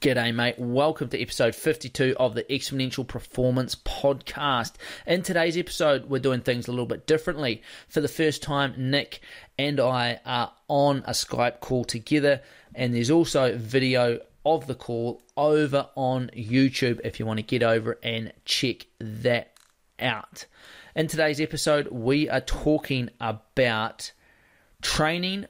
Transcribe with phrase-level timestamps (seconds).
[0.00, 0.60] G'day, mate.
[0.60, 4.74] Welcome to episode 52 of the Exponential Performance Podcast.
[5.08, 7.62] In today's episode, we're doing things a little bit differently.
[7.88, 9.20] For the first time, Nick
[9.58, 12.42] and I are on a Skype call together,
[12.76, 17.64] and there's also video of the call over on YouTube if you want to get
[17.64, 19.52] over and check that
[19.98, 20.46] out.
[20.94, 24.12] In today's episode, we are talking about
[24.80, 25.46] training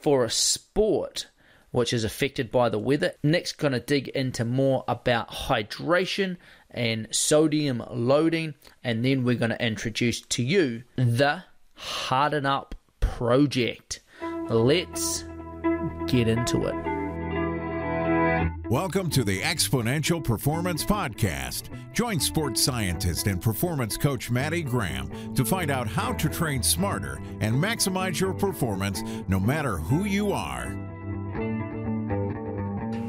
[0.00, 1.26] for a sport
[1.70, 3.12] which is affected by the weather.
[3.22, 6.36] Nick's going to dig into more about hydration
[6.70, 11.44] and sodium loading, and then we're going to introduce to you the
[11.74, 14.00] Harden Up project.
[14.48, 15.24] Let's
[16.06, 16.98] get into it.
[18.70, 21.70] Welcome to the Exponential Performance Podcast.
[21.94, 27.18] Join sports scientist and performance coach Maddie Graham to find out how to train smarter
[27.40, 30.87] and maximize your performance no matter who you are.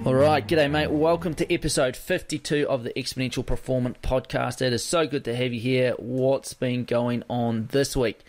[0.05, 0.89] All right, g'day, mate.
[0.89, 4.61] Welcome to episode 52 of the Exponential Performance Podcast.
[4.61, 5.93] It is so good to have you here.
[5.97, 8.21] What's been going on this week?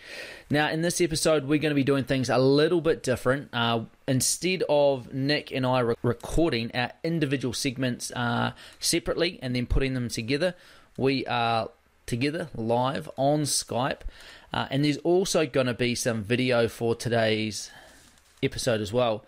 [0.50, 3.50] Now, in this episode, we're going to be doing things a little bit different.
[3.52, 9.66] Uh, instead of Nick and I re- recording our individual segments uh, separately and then
[9.66, 10.56] putting them together,
[10.96, 11.70] we are
[12.04, 14.00] together live on Skype.
[14.52, 17.70] Uh, and there's also going to be some video for today's
[18.42, 19.24] episode as well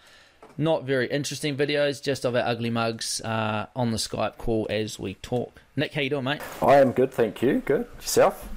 [0.59, 4.99] not very interesting videos, just of our ugly mugs uh, on the Skype call as
[4.99, 5.61] we talk.
[5.77, 6.43] Nick, how you doing, mate?
[6.61, 7.61] I am good, thank you.
[7.61, 7.87] Good.
[7.97, 8.49] Yourself?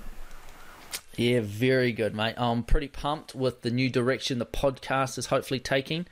[1.17, 2.35] Yeah, very good, mate.
[2.37, 6.07] I'm pretty pumped with the new direction the podcast is hopefully taking.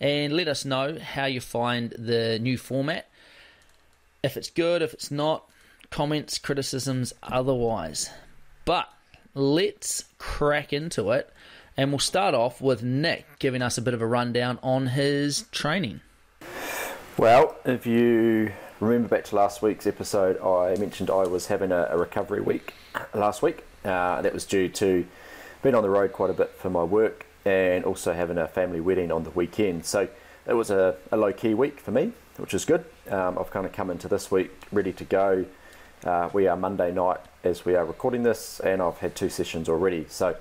[0.00, 3.08] And let us know how you find the new format.
[4.22, 5.48] If it's good, if it's not,
[5.90, 8.10] comments, criticisms, otherwise.
[8.64, 8.88] But
[9.34, 11.32] let's crack into it
[11.80, 15.46] and we'll start off with Nick giving us a bit of a rundown on his
[15.50, 16.02] training.
[17.16, 21.88] Well, if you remember back to last week's episode, I mentioned I was having a,
[21.90, 22.74] a recovery week
[23.14, 23.64] last week.
[23.82, 25.06] Uh, that was due to
[25.62, 28.82] being on the road quite a bit for my work and also having a family
[28.82, 29.86] wedding on the weekend.
[29.86, 30.06] So
[30.46, 32.84] it was a, a low key week for me, which is good.
[33.08, 35.46] Um, I've kind of come into this week ready to go.
[36.04, 39.66] Uh, we are Monday night as we are recording this, and I've had two sessions
[39.66, 40.04] already.
[40.10, 40.36] So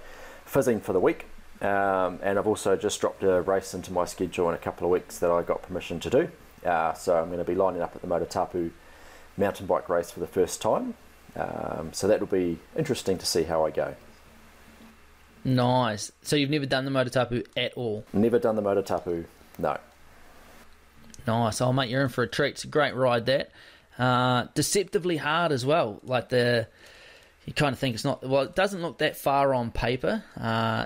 [0.50, 1.28] fizzing for the week.
[1.62, 4.92] Um, and I've also just dropped a race into my schedule in a couple of
[4.92, 6.30] weeks that I got permission to do.
[6.66, 8.72] Uh, so I'm going to be lining up at the Motutapu
[9.38, 10.94] mountain bike race for the first time.
[11.36, 13.96] Um, so that will be interesting to see how I go.
[15.44, 16.12] Nice.
[16.22, 18.06] So you've never done the Motutapu at all?
[18.14, 19.26] Never done the Motutapu,
[19.58, 19.78] no.
[21.28, 21.62] Nice.
[21.62, 22.52] Oh, mate, you're in for a treat.
[22.52, 23.52] It's a great ride, that.
[23.98, 26.00] Uh, deceptively hard as well.
[26.04, 26.68] Like the
[27.46, 28.44] you kind of think it's not well.
[28.44, 30.86] It doesn't look that far on paper, uh,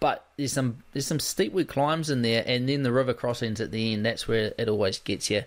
[0.00, 3.70] but there's some there's some steep climbs in there, and then the river crossings at
[3.70, 4.04] the end.
[4.04, 5.44] That's where it always gets you.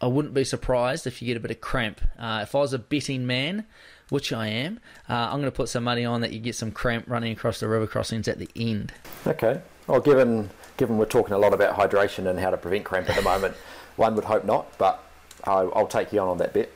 [0.00, 2.00] I wouldn't be surprised if you get a bit of cramp.
[2.18, 3.66] Uh, if I was a betting man,
[4.08, 6.70] which I am, uh, I'm going to put some money on that you get some
[6.70, 8.92] cramp running across the river crossings at the end.
[9.26, 9.60] Okay.
[9.86, 13.16] Well, given given we're talking a lot about hydration and how to prevent cramp at
[13.16, 13.54] the moment,
[13.96, 15.04] one would hope not, but
[15.44, 16.70] I'll, I'll take you on on that bet.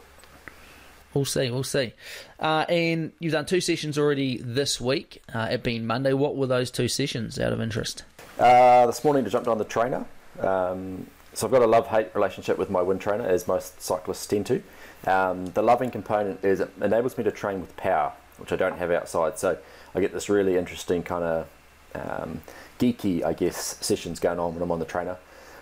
[1.14, 1.92] We'll see, we'll see.
[2.41, 6.12] Uh, and you've done two sessions already this week, uh, it being Monday.
[6.12, 8.02] What were those two sessions out of interest?
[8.38, 10.04] Uh, this morning I jumped on the trainer.
[10.41, 14.47] Um, so I've got a love-hate relationship with my wind trainer, as most cyclists tend
[14.47, 14.62] to.
[15.06, 18.76] Um, the loving component is it enables me to train with power, which I don't
[18.76, 19.38] have outside.
[19.38, 19.56] So
[19.94, 21.48] I get this really interesting kind of
[21.94, 22.41] um,
[22.80, 25.16] geeky, I guess, sessions going on when I'm on the trainer.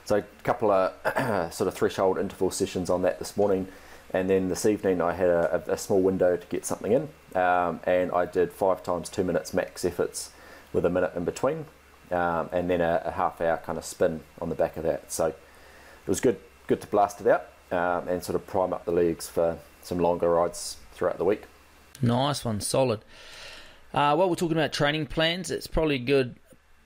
[0.04, 0.92] So a couple of
[1.52, 3.68] sort of threshold interval sessions on that this morning
[4.12, 7.08] and then this evening I had a, a small window to get something in,
[7.40, 10.30] um, and I did five times two minutes max efforts
[10.72, 11.66] with a minute in between,
[12.10, 15.12] um, and then a, a, half hour kind of spin on the back of that.
[15.12, 15.36] So it
[16.06, 19.28] was good, good to blast it out um, and sort of prime up the legs
[19.28, 21.44] for some longer rides throughout the week.
[22.00, 23.00] Nice one, solid.
[23.94, 26.36] Uh, while we're talking about training plans, it's probably good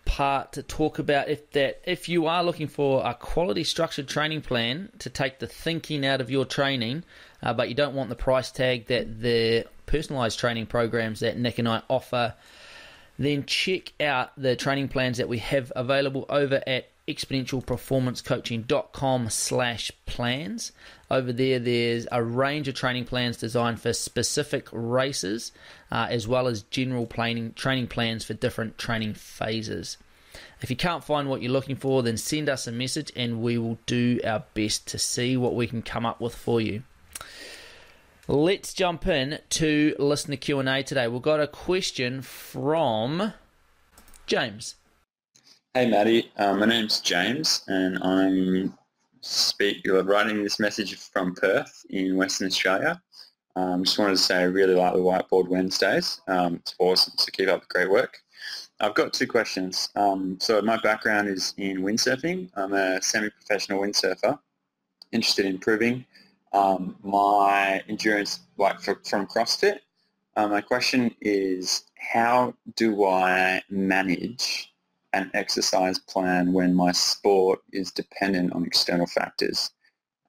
[0.06, 4.40] part to talk about if that if you are looking for a quality structured training
[4.40, 7.04] plan to take the thinking out of your training,
[7.42, 11.58] uh, but you don't want the price tag that the personalized training programs that Nick
[11.58, 12.34] and I offer,
[13.18, 20.72] then check out the training plans that we have available over at exponentialperformancecoaching.com slash plans.
[21.10, 25.52] Over there there's a range of training plans designed for specific races
[25.92, 29.98] uh, as well as general planning, training plans for different training phases.
[30.60, 33.56] If you can't find what you're looking for then send us a message and we
[33.56, 36.82] will do our best to see what we can come up with for you.
[38.26, 41.06] Let's jump in to listener q&a today.
[41.06, 43.32] We've got a question from
[44.26, 44.74] james
[45.76, 46.32] Hey, Maddie.
[46.38, 48.72] Uh, my name's James, and I'm
[49.20, 53.02] speak, writing this message from Perth in Western Australia.
[53.56, 56.22] Um, just wanted to say I really like the Whiteboard Wednesdays.
[56.28, 58.16] Um, it's awesome, so keep up the great work.
[58.80, 59.90] I've got two questions.
[59.96, 62.48] Um, so my background is in windsurfing.
[62.56, 64.38] I'm a semi-professional windsurfer,
[65.12, 66.06] interested in improving
[66.54, 69.80] um, my endurance like for, from CrossFit.
[70.36, 74.72] Uh, my question is, how do I manage
[75.12, 79.70] an exercise plan when my sport is dependent on external factors?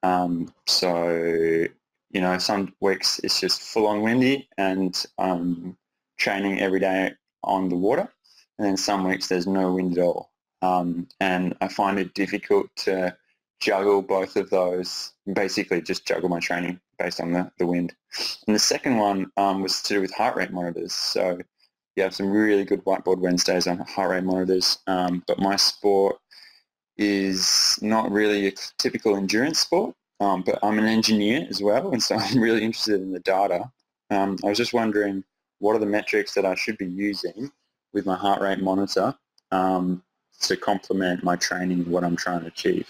[0.04, 1.66] Um, so,
[2.12, 5.78] you know, some weeks it's just full on windy and um,
[6.18, 7.14] training every day
[7.44, 8.12] on the water.
[8.58, 10.32] And then some weeks there's no wind at all.
[10.62, 13.16] Um, and I find it difficult to
[13.60, 17.94] juggle both of those, basically just juggle my training based on the, the wind.
[18.48, 20.94] And the second one um, was to do with heart rate monitors.
[20.94, 21.40] So
[21.98, 26.18] you have some really good whiteboard Wednesdays on heart rate monitors, um, but my sport
[26.96, 32.02] is not really a typical endurance sport, um, but I'm an engineer as well, and
[32.02, 33.72] so I'm really interested in the data.
[34.12, 35.24] Um, I was just wondering
[35.60, 37.52] what are the metrics that I should be using
[37.94, 39.16] with my heart rate monitor
[39.52, 40.04] um,
[40.42, 42.88] to complement my training and what I'm trying to achieve.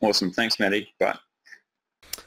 [0.00, 0.32] Awesome.
[0.32, 0.92] Thanks, Maddie.
[0.98, 1.16] Bye.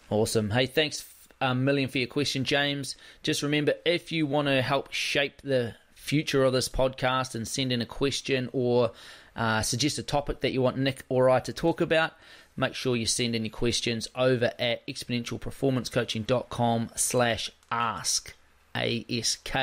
[0.09, 0.51] Awesome.
[0.51, 1.05] Hey, thanks
[1.41, 2.95] a million for your question, James.
[3.23, 5.75] Just remember, if you want to help shape the
[6.11, 8.91] future of this podcast and send in a question or
[9.33, 12.11] uh, suggest a topic that you want Nick or I to talk about,
[12.57, 18.35] make sure you send any questions over at exponentialperformancecoaching.com slash ask.
[18.75, 19.55] ASK,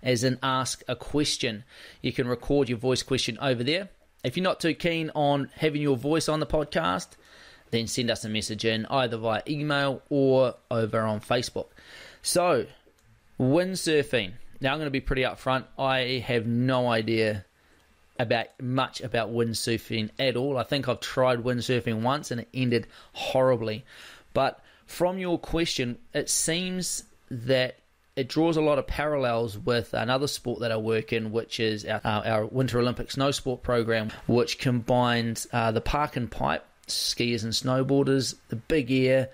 [0.00, 1.64] as in ask a question.
[2.00, 3.88] You can record your voice question over there.
[4.22, 7.08] If you're not too keen on having your voice on the podcast,
[7.72, 11.70] then send us a message in either via email or over on Facebook.
[12.22, 12.66] So,
[13.40, 14.34] windsurfing.
[14.60, 15.64] Now, I'm going to be pretty upfront.
[15.78, 17.44] I have no idea
[18.18, 20.58] about much about windsurfing at all.
[20.58, 23.84] I think I've tried windsurfing once and it ended horribly.
[24.34, 27.78] But from your question, it seems that
[28.16, 31.84] it draws a lot of parallels with another sport that I work in, which is
[31.84, 37.44] our, our Winter Olympic snow sport program, which combines uh, the park and pipe skiers
[37.44, 39.28] and snowboarders, the big air,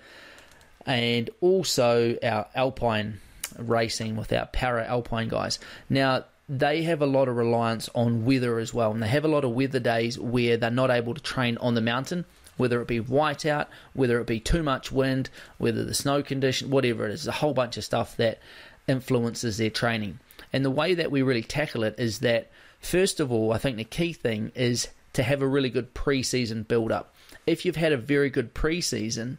[0.85, 3.19] and also our alpine
[3.57, 5.59] racing without para alpine guys.
[5.89, 9.29] Now, they have a lot of reliance on weather as well, and they have a
[9.29, 12.25] lot of weather days where they're not able to train on the mountain,
[12.57, 17.07] whether it be whiteout, whether it be too much wind, whether the snow condition, whatever
[17.07, 18.39] it is, a whole bunch of stuff that
[18.87, 20.19] influences their training.
[20.53, 23.77] And the way that we really tackle it is that, first of all, I think
[23.77, 27.15] the key thing is to have a really good pre season build up
[27.45, 29.37] if you've had a very good preseason,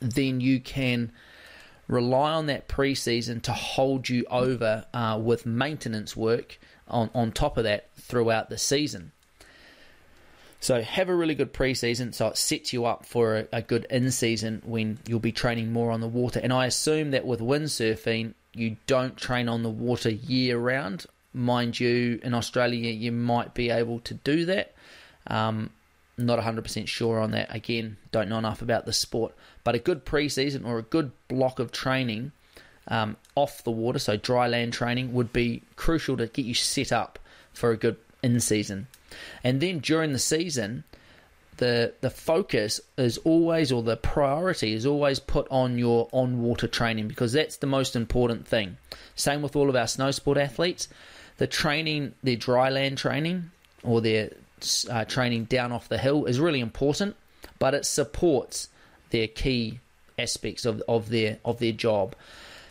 [0.00, 1.12] then you can
[1.88, 7.56] rely on that preseason to hold you over uh, with maintenance work on, on top
[7.56, 9.12] of that throughout the season.
[10.60, 13.86] So have a really good preseason so it sets you up for a, a good
[13.90, 16.40] in season when you'll be training more on the water.
[16.42, 21.06] And I assume that with windsurfing, you don't train on the water year round.
[21.32, 24.74] Mind you, in Australia, you might be able to do that.
[25.26, 25.70] Um,
[26.18, 27.54] not 100% sure on that.
[27.54, 29.34] Again, don't know enough about the sport.
[29.64, 32.32] But a good preseason or a good block of training
[32.88, 36.92] um, off the water, so dry land training, would be crucial to get you set
[36.92, 37.18] up
[37.52, 38.86] for a good in season.
[39.42, 40.84] And then during the season,
[41.56, 46.68] the the focus is always or the priority is always put on your on water
[46.68, 48.76] training because that's the most important thing.
[49.14, 50.88] Same with all of our snow sport athletes.
[51.38, 53.50] The training, their dry land training
[53.82, 54.30] or their
[54.90, 57.16] uh, training down off the hill is really important,
[57.58, 58.68] but it supports
[59.10, 59.80] their key
[60.18, 62.14] aspects of, of their of their job.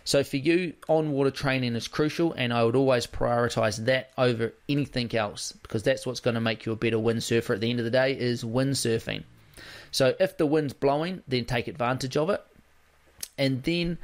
[0.04, 4.54] So for you, on water training is crucial, and I would always prioritize that over
[4.70, 7.80] anything else because that's what's going to make you a better windsurfer at the end
[7.80, 9.24] of the day is windsurfing.
[9.92, 12.44] So if the wind's blowing, then take advantage of it,
[13.38, 13.98] and then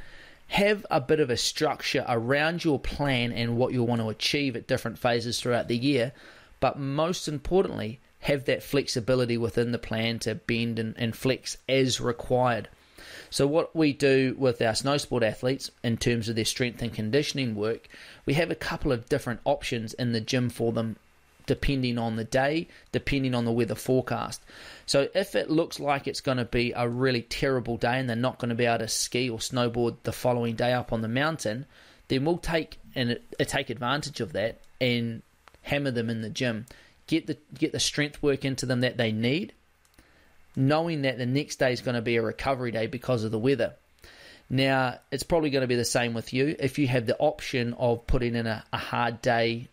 [0.48, 4.56] have a bit of a structure around your plan and what you want to achieve
[4.56, 6.12] at different phases throughout the year
[6.62, 12.00] but most importantly, have that flexibility within the plan to bend and, and flex as
[12.00, 12.68] required.
[13.30, 16.94] So, what we do with our snow sport athletes in terms of their strength and
[16.94, 17.88] conditioning work,
[18.26, 20.94] we have a couple of different options in the gym for them
[21.46, 24.40] depending on the day, depending on the weather forecast.
[24.86, 28.14] So, if it looks like it's going to be a really terrible day and they're
[28.14, 31.08] not going to be able to ski or snowboard the following day up on the
[31.08, 31.66] mountain,
[32.06, 35.22] then we'll take and take advantage of that and
[35.62, 36.66] hammer them in the gym,
[37.06, 39.52] get the get the strength work into them that they need,
[40.56, 43.38] knowing that the next day is going to be a recovery day because of the
[43.38, 43.74] weather.
[44.50, 46.54] Now, it's probably going to be the same with you.
[46.58, 49.68] If you have the option of putting in a, a hard day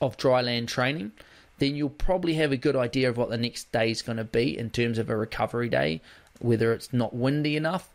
[0.00, 1.12] of dry land training,
[1.58, 4.24] then you'll probably have a good idea of what the next day is going to
[4.24, 6.00] be in terms of a recovery day,
[6.38, 7.88] whether it's not windy enough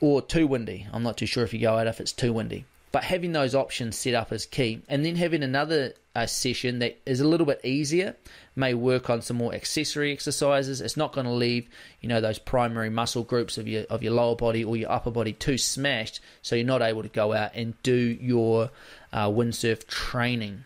[0.00, 0.86] or too windy.
[0.92, 2.64] I'm not too sure if you go out if it's too windy.
[2.92, 4.82] But having those options set up is key.
[4.88, 8.14] And then having another uh, session that is a little bit easier,
[8.54, 10.80] may work on some more accessory exercises.
[10.80, 11.68] It's not going to leave,
[12.00, 15.10] you know, those primary muscle groups of your of your lower body or your upper
[15.10, 18.70] body too smashed, so you're not able to go out and do your
[19.12, 20.64] uh, windsurf training.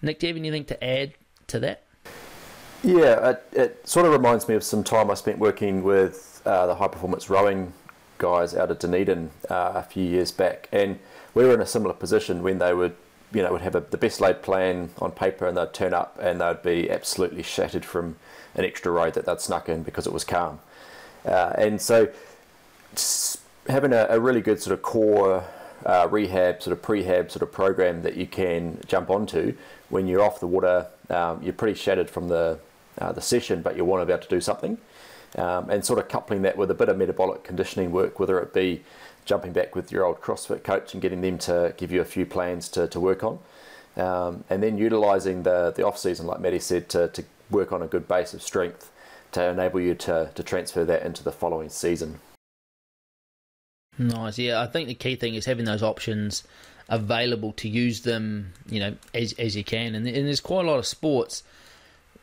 [0.00, 1.14] Nick, do you have anything to add
[1.48, 1.82] to that?
[2.82, 6.66] Yeah, it, it sort of reminds me of some time I spent working with uh,
[6.66, 7.72] the high performance rowing
[8.18, 10.98] guys out of Dunedin uh, a few years back, and
[11.34, 12.94] we were in a similar position when they would,
[13.32, 16.18] you know, would have a, the best laid plan on paper, and they'd turn up
[16.20, 18.16] and they'd be absolutely shattered from
[18.54, 20.60] an extra road that they'd snuck in because it was calm,
[21.26, 22.08] uh, and so
[23.68, 25.44] having a, a, really good sort of core
[25.84, 29.54] uh, rehab, sort of prehab sort of program that you can jump onto
[29.88, 32.58] when you're off the water, um, you're pretty shattered from the
[32.98, 34.78] uh, the session, but you want to be able to do something
[35.36, 38.52] um, and sort of coupling that with a bit of metabolic conditioning work, whether it
[38.52, 38.82] be
[39.24, 42.26] jumping back with your old CrossFit coach and getting them to give you a few
[42.26, 43.38] plans to, to work on,
[43.96, 47.82] um, and then utilising the, the off season, like Maddie said, to, to work on
[47.82, 48.90] a good base of strength
[49.32, 52.20] to enable you to, to transfer that into the following season.
[53.98, 54.60] Nice, yeah.
[54.60, 56.44] I think the key thing is having those options
[56.88, 59.94] available to use them, you know, as as you can.
[59.94, 61.42] And, and there's quite a lot of sports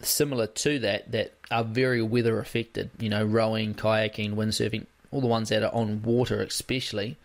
[0.05, 2.89] similar to that that are very weather affected.
[2.99, 7.17] You know, rowing, kayaking, windsurfing, all the ones that are on water, especially.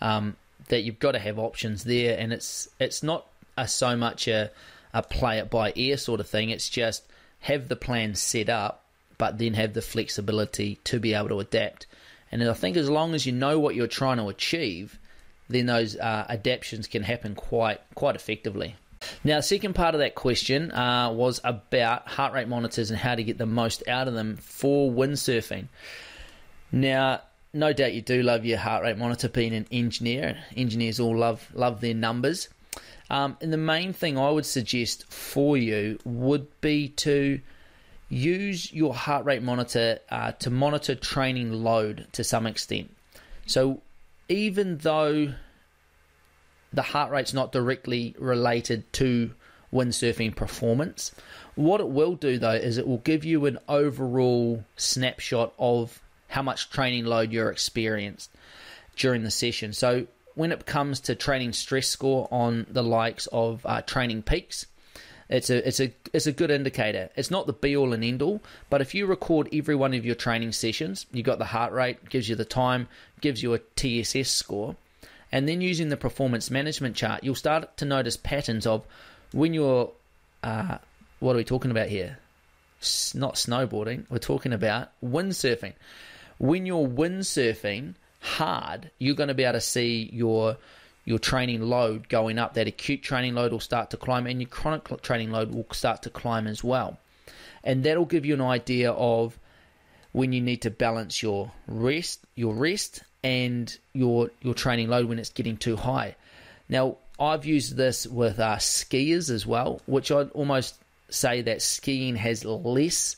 [0.00, 0.36] Um,
[0.68, 3.26] that you've got to have options there, and it's it's not
[3.56, 4.50] a, so much a
[4.92, 6.50] a play it by ear sort of thing.
[6.50, 7.02] It's just
[7.40, 8.84] have the plan set up,
[9.18, 11.86] but then have the flexibility to be able to adapt.
[12.32, 14.98] And I think as long as you know what you're trying to achieve,
[15.48, 18.76] then those uh, adaptations can happen quite quite effectively.
[19.22, 23.14] Now, the second part of that question uh, was about heart rate monitors and how
[23.14, 25.68] to get the most out of them for windsurfing.
[26.72, 27.20] Now,
[27.52, 30.38] no doubt you do love your heart rate monitor being an engineer.
[30.56, 32.48] Engineers all love love their numbers.
[33.10, 37.40] Um, and the main thing I would suggest for you would be to
[38.08, 42.90] use your heart rate monitor uh, to monitor training load to some extent.
[43.46, 43.82] So
[44.28, 45.34] even though
[46.74, 49.30] the heart rate's not directly related to
[49.72, 51.12] windsurfing performance.
[51.54, 56.42] What it will do though is it will give you an overall snapshot of how
[56.42, 58.30] much training load you're experienced
[58.96, 59.72] during the session.
[59.72, 64.66] So when it comes to training stress score on the likes of uh, training peaks,
[65.28, 67.08] it's a it's a it's a good indicator.
[67.16, 70.04] It's not the be all and end all, but if you record every one of
[70.04, 72.88] your training sessions, you've got the heart rate, gives you the time,
[73.20, 74.76] gives you a TSS score
[75.34, 78.86] and then using the performance management chart, you'll start to notice patterns of
[79.32, 79.90] when you're,
[80.44, 80.78] uh,
[81.18, 82.18] what are we talking about here?
[82.80, 85.72] S- not snowboarding, we're talking about windsurfing.
[86.38, 90.56] When you're windsurfing hard, you're going to be able to see your
[91.04, 92.54] your training load going up.
[92.54, 96.02] That acute training load will start to climb, and your chronic training load will start
[96.02, 96.96] to climb as well.
[97.64, 99.36] And that'll give you an idea of
[100.12, 105.18] when you need to balance your rest, your rest, and your your training load when
[105.18, 106.14] it's getting too high.
[106.68, 110.76] Now, I've used this with uh, skiers as well, which I'd almost
[111.08, 113.16] say that skiing has less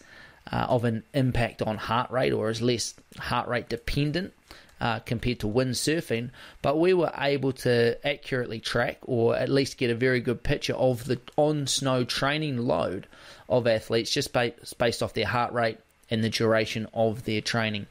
[0.50, 4.32] uh, of an impact on heart rate or is less heart rate dependent
[4.80, 6.30] uh, compared to windsurfing.
[6.62, 10.74] But we were able to accurately track or at least get a very good picture
[10.74, 13.06] of the on snow training load
[13.48, 15.78] of athletes just based, based off their heart rate
[16.10, 17.86] and the duration of their training.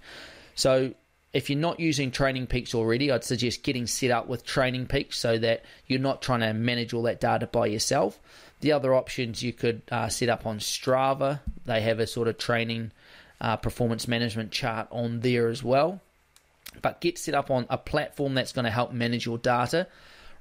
[0.54, 0.94] So
[1.36, 5.20] if you're not using Training Peaks already, I'd suggest getting set up with Training Peaks
[5.20, 8.18] so that you're not trying to manage all that data by yourself.
[8.62, 11.42] The other options you could uh, set up on Strava.
[11.66, 12.94] They have a sort of training
[13.42, 16.00] uh, performance management chart on there as well.
[16.82, 19.88] But get set up on a platform that's going to help manage your data.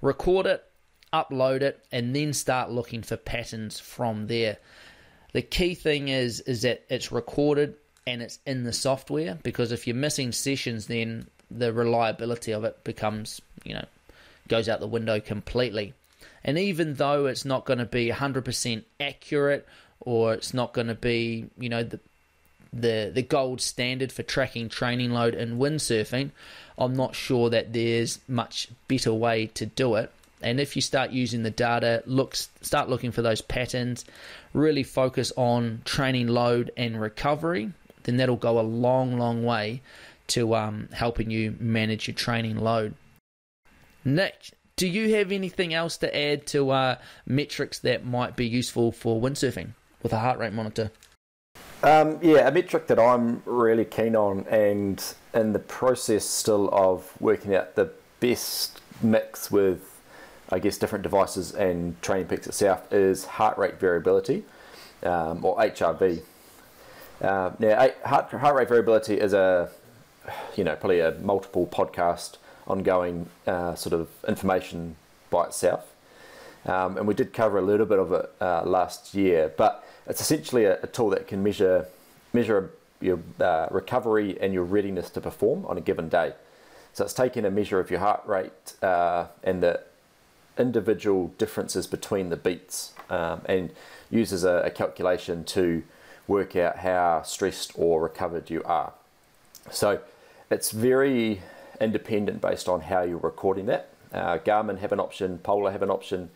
[0.01, 0.65] Record it,
[1.13, 4.59] upload it, and then start looking for patterns from there.
[5.33, 7.75] The key thing is is that it's recorded
[8.07, 12.83] and it's in the software because if you're missing sessions, then the reliability of it
[12.85, 13.85] becomes, you know,
[14.49, 15.95] goes out the window completely.
[16.45, 19.67] And even though it's not going to be 100% accurate
[20.01, 22.01] or it's not going to be, you know, the
[22.77, 26.31] the the gold standard for tracking training load in windsurfing,
[26.77, 30.11] I'm not sure that there's much better way to do it.
[30.43, 34.05] And if you start using the data, look start looking for those patterns,
[34.53, 37.73] really focus on training load and recovery
[38.05, 39.83] then that'll go a long, long way
[40.29, 42.95] to um, helping you manage your training load.
[44.05, 46.97] Nick, do you have anything else to add to uh,
[47.27, 49.71] metrics that might be useful for windsurfing
[50.03, 50.91] with a heart rate monitor?
[51.83, 55.03] Um, yeah, a metric that I'm really keen on, and
[55.35, 60.01] in the process still of working out the best mix with,
[60.51, 64.45] I guess, different devices and training peaks itself, is heart rate variability,
[65.03, 66.23] um, or HRV.
[67.25, 69.71] Uh, now, heart, heart rate variability is a,
[70.57, 74.97] you know, probably a multiple podcast ongoing uh, sort of information
[75.31, 75.91] by itself.
[76.67, 80.21] Um, and we did cover a little bit of it uh, last year, but it's
[80.21, 81.87] essentially a, a, tool that can measure
[82.33, 86.33] measure your uh, recovery and your readiness to perform on a given day.
[86.95, 89.83] So it's taking a measure of your heart rate uh, and the
[90.59, 93.71] individual differences between the beats, um, and
[94.11, 95.83] uses a, a calculation to
[96.27, 98.93] work out how stressed or recovered you are.
[99.71, 100.01] So
[100.51, 101.43] it's very
[101.81, 103.89] independent based on how you're recording that.
[104.13, 106.31] Uh, Garmin have an option, Polar have an option.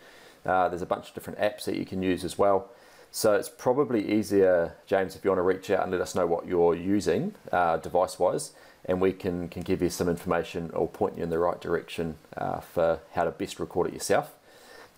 [0.45, 2.71] Uh, there's a bunch of different apps that you can use as well.
[3.11, 6.27] So it's probably easier, James, if you want to reach out and let us know
[6.27, 8.53] what you're using uh, device-wise,
[8.85, 12.17] and we can, can give you some information or point you in the right direction
[12.37, 14.35] uh, for how to best record it yourself.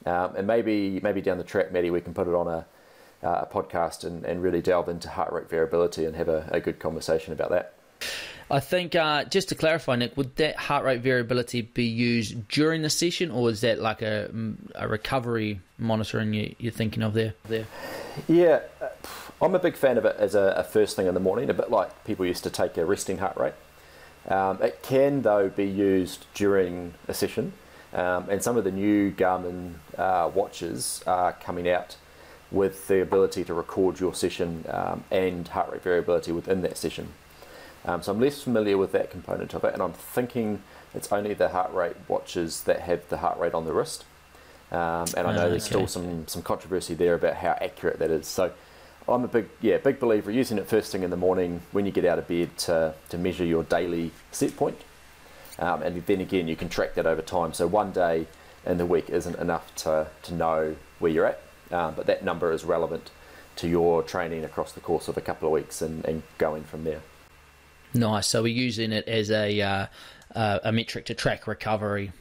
[0.06, 2.66] Um, and maybe maybe down the track, Maddie, we can put it on a,
[3.22, 6.60] uh, a podcast and, and really delve into heart rate variability and have a, a
[6.60, 7.74] good conversation about that.
[8.50, 12.82] I think uh, just to clarify, Nick, would that heart rate variability be used during
[12.82, 14.28] the session, or is that like a,
[14.74, 17.34] a recovery monitoring you, are thinking of there?
[17.48, 17.66] There.
[18.26, 18.88] Yeah, uh,
[19.40, 21.54] I'm a big fan of it as a, a, first thing in the morning, a
[21.54, 23.54] bit like people used to take a resting heart rate.
[24.26, 27.52] Um, it can though be used during a session,
[27.94, 31.96] um, and some of the new Garmin uh, watches are coming out
[32.50, 37.09] with the ability to record your session um, and heart rate variability within that session.
[37.85, 40.62] Um, so I'm less familiar with that component of it, and I'm thinking
[40.95, 44.04] it's only the heart rate watches that have the heart rate on the wrist.
[44.71, 45.75] Um, and I know there's okay.
[45.75, 48.26] still some, some controversy there about how accurate that is.
[48.26, 48.52] So
[49.09, 51.92] I'm a big yeah big believer using it first thing in the morning when you
[51.92, 54.78] get out of bed to, to measure your daily set point.
[55.59, 57.52] Um, and then again you can track that over time.
[57.52, 58.26] So one day
[58.65, 61.41] in the week isn't enough to, to know where you're at,
[61.73, 63.11] um, but that number is relevant
[63.56, 66.85] to your training across the course of a couple of weeks and, and going from
[66.85, 67.02] there.
[67.93, 68.28] Nice.
[68.28, 69.87] So we're using it as a uh,
[70.35, 72.13] uh, a metric to track recovery.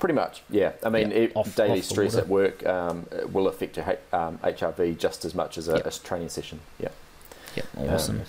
[0.00, 0.72] Pretty much, yeah.
[0.84, 4.96] I mean, it, off, daily off stress at work um, will affect your um, HRV
[4.96, 5.86] just as much as a, yep.
[5.86, 6.60] a training session.
[6.78, 6.90] Yeah.
[7.56, 7.66] Yep.
[7.90, 8.20] Awesome.
[8.20, 8.26] Um,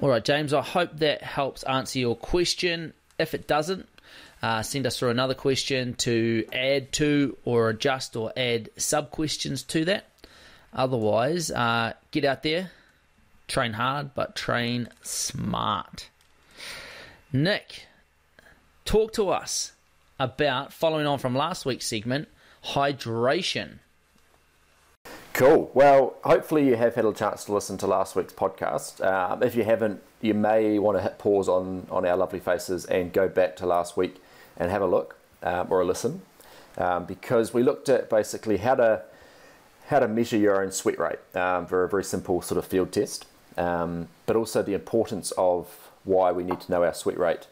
[0.00, 0.52] All right, James.
[0.52, 2.92] I hope that helps answer your question.
[3.18, 3.88] If it doesn't,
[4.44, 9.62] uh, send us through another question to add to or adjust or add sub questions
[9.62, 10.04] to that.
[10.74, 12.70] Otherwise, uh, get out there,
[13.48, 16.10] train hard, but train smart.
[17.32, 17.86] Nick,
[18.84, 19.72] talk to us
[20.20, 22.28] about following on from last week's segment
[22.64, 23.78] hydration.
[25.32, 25.70] Cool.
[25.72, 29.02] Well, hopefully you have had a chance to listen to last week's podcast.
[29.02, 32.84] Um, if you haven't, you may want to hit pause on, on our lovely faces
[32.84, 34.20] and go back to last week
[34.56, 36.22] and have a look um, or a listen
[36.78, 39.02] um, because we looked at basically how to
[39.88, 42.90] how to measure your own sweat rate um, for a very simple sort of field
[42.90, 47.46] test um, but also the importance of why we need to know our sweat rate,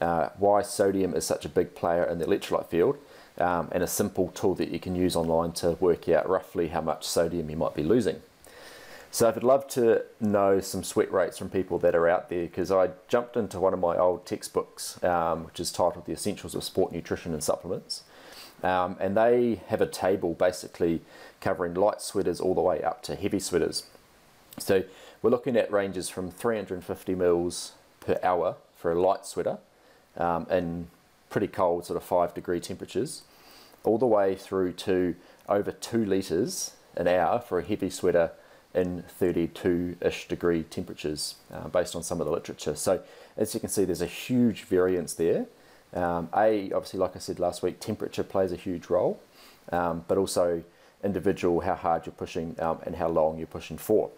[0.00, 2.96] uh, why sodium is such a big player in the electrolyte field,
[3.38, 6.80] um, and a simple tool that you can use online to work out roughly how
[6.80, 8.20] much sodium you might be losing.
[9.10, 12.70] So I'd love to know some sweat rates from people that are out there because
[12.70, 16.62] I jumped into one of my old textbooks, um, which is titled The Essentials of
[16.62, 18.02] Sport Nutrition and Supplements.
[18.62, 21.00] Um, and they have a table basically
[21.40, 23.84] covering light sweaters all the way up to heavy sweaters.
[24.58, 24.84] So
[25.22, 29.58] we're looking at ranges from 350 mils per hour for a light sweater
[30.16, 30.88] um, in
[31.30, 33.22] pretty cold, sort of five degree temperatures,
[33.84, 35.14] all the way through to
[35.48, 38.32] over two litres an hour for a heavy sweater
[38.74, 42.74] in 32 ish degree temperatures uh, based on some of the literature.
[42.74, 43.02] So,
[43.36, 45.46] as you can see, there's a huge variance there.
[45.94, 49.20] Um, a, obviously, like I said last week, temperature plays a huge role,
[49.72, 50.62] um, but also
[51.02, 54.10] individual, how hard you're pushing um, and how long you're pushing for.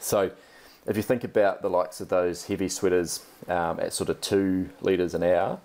[0.00, 0.32] So
[0.86, 4.70] if you think about the likes of those heavy sweaters um, at sort of two
[4.80, 5.60] litres an hour,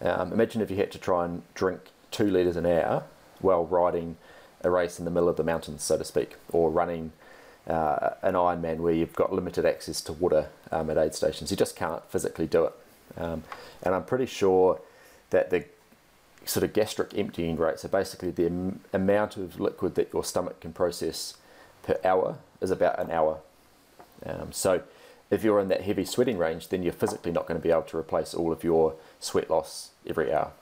[0.00, 3.04] um, imagine if you had to try and drink two litres an hour
[3.40, 4.16] while riding
[4.62, 7.12] a race in the middle of the mountains, so to speak, or running
[7.70, 11.50] uh, an Ironman where you've got limited access to water um, at aid stations.
[11.50, 12.74] You just can't physically do it.
[13.16, 13.44] Um,
[13.82, 14.80] and I'm pretty sure
[15.30, 15.64] that the
[16.44, 20.60] sort of gastric emptying rate, so basically the am- amount of liquid that your stomach
[20.60, 21.36] can process
[21.82, 23.40] per hour, is about an hour
[24.24, 24.82] um, so
[25.30, 27.82] if you're in that heavy sweating range, then you're physically not going to be able
[27.82, 30.52] to replace all of your sweat loss every hour.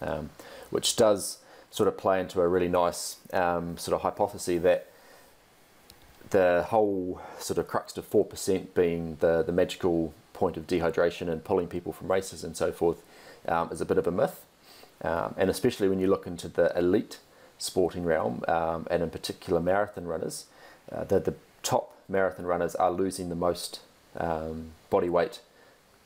[0.00, 0.30] um,
[0.70, 1.38] which does
[1.70, 4.89] sort of play into a really nice um, sort of hypothesis that
[6.30, 11.44] the whole sort of crux of 4% being the, the magical point of dehydration and
[11.44, 13.02] pulling people from races and so forth
[13.46, 14.44] um, is a bit of a myth.
[15.02, 17.18] Um, and especially when you look into the elite
[17.58, 20.46] sporting realm, um, and in particular marathon runners,
[20.92, 23.80] uh, the, the top marathon runners are losing the most
[24.16, 25.40] um, body weight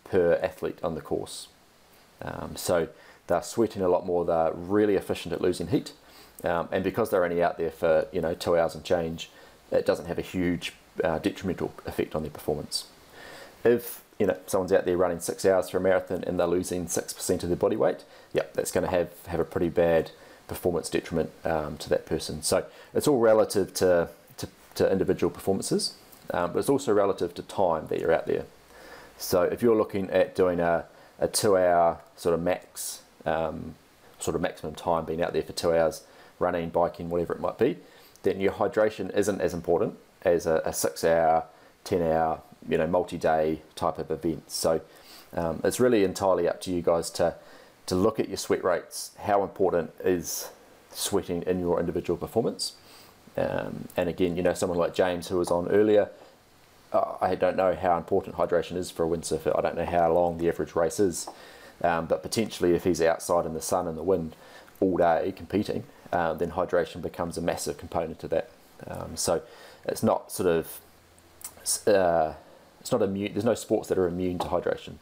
[0.05, 1.49] per athlete on the course.
[2.23, 2.89] Um, so
[3.27, 5.93] they're sweating a lot more, they're really efficient at losing heat.
[6.43, 9.31] Um, and because they're only out there for you know two hours and change,
[9.77, 12.87] it doesn't have a huge uh, detrimental effect on their performance.
[13.65, 16.87] If you know someone's out there running six hours for a marathon and they're losing
[16.89, 20.11] six percent of their body weight, yep, that's going to have have a pretty bad
[20.47, 22.43] performance detriment um, to that person.
[22.43, 25.95] So it's all relative to to, to individual performances,
[26.33, 28.45] um, but it's also relative to time that you're out there.
[29.17, 30.87] So if you're looking at doing a,
[31.19, 33.77] a two-hour sort of max, um,
[34.19, 36.03] sort of maximum time being out there for two hours,
[36.39, 37.77] running, biking, whatever it might be,
[38.25, 41.45] then your hydration isn't as important as a, a six-hour,
[41.85, 44.51] ten-hour, you know, multi-day type of event.
[44.51, 44.81] So
[45.35, 47.37] um, it's really entirely up to you guys to
[47.87, 49.11] to look at your sweat rates.
[49.19, 50.49] How important is
[50.91, 52.73] sweating in your individual performance?
[53.37, 56.09] Um, and again, you know, someone like James who was on earlier,
[56.93, 59.59] uh, I don't know how important hydration is for a windsurfer.
[59.59, 61.29] I don't know how long the average race is,
[61.83, 64.35] um, but potentially if he's outside in the sun and the wind
[64.81, 68.49] all day competing, uh, then hydration becomes a massive component to that.
[68.87, 69.43] Um, so
[69.85, 70.81] it's not sort of
[71.89, 72.35] uh,
[72.81, 73.33] it's not immune.
[73.33, 74.95] There's no sports that are immune to hydration.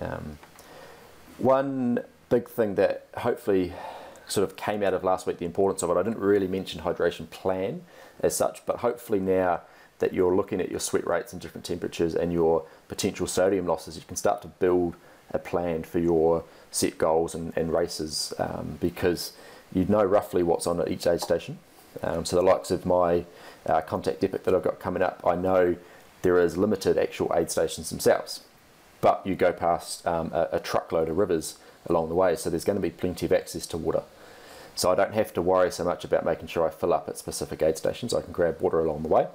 [0.00, 0.38] Um,
[1.36, 2.00] one
[2.30, 3.74] big thing that hopefully
[4.26, 5.96] sort of came out of last week, the importance of it.
[5.96, 7.82] I didn't really mention hydration plan
[8.20, 9.60] as such, but hopefully now
[9.98, 13.96] that you're looking at your sweat rates and different temperatures and your potential sodium losses,
[13.96, 14.96] you can start to build
[15.32, 19.32] a plan for your set goals and, and races um, because
[19.74, 21.58] you know roughly what's on at each aid station.
[22.02, 23.24] Um, so the likes of my
[23.66, 25.76] uh, contact epic that I've got coming up, I know
[26.22, 28.40] there is limited actual aid stations themselves,
[29.00, 32.64] but you go past um, a, a, truckload of rivers along the way, so there's
[32.64, 34.02] going to be plenty of access to water.
[34.74, 37.18] So I don't have to worry so much about making sure I fill up at
[37.18, 38.14] specific aid stations.
[38.14, 39.26] I can grab water along the way.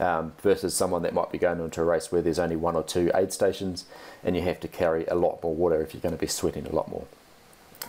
[0.00, 2.84] Um, versus someone that might be going into a race where there's only one or
[2.84, 3.84] two aid stations
[4.22, 6.66] and you have to carry a lot more water if you're going to be sweating
[6.66, 7.04] a lot more.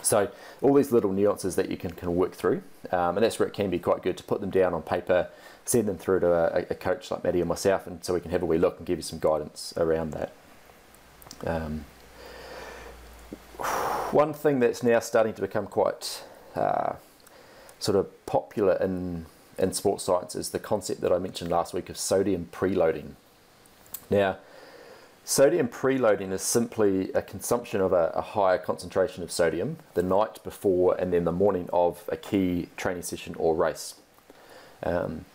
[0.01, 0.29] So
[0.61, 3.53] all these little nuances that you can, can work through, um, and that's where it
[3.53, 5.29] can be quite good to put them down on paper,
[5.65, 8.31] send them through to a, a coach like Maddie and myself, and so we can
[8.31, 10.31] have a wee look and give you some guidance around that.
[11.45, 11.85] Um,
[14.11, 16.23] one thing that's now starting to become quite
[16.55, 16.93] uh,
[17.79, 19.25] sort of popular in
[19.59, 23.11] in sports science is the concept that I mentioned last week of sodium preloading.
[24.09, 24.37] Now,
[25.29, 30.43] sodium preloading is simply a consumption of a, a, higher concentration of sodium the night
[30.43, 33.93] before and then the morning of a key training session or race.
[34.81, 35.25] Um,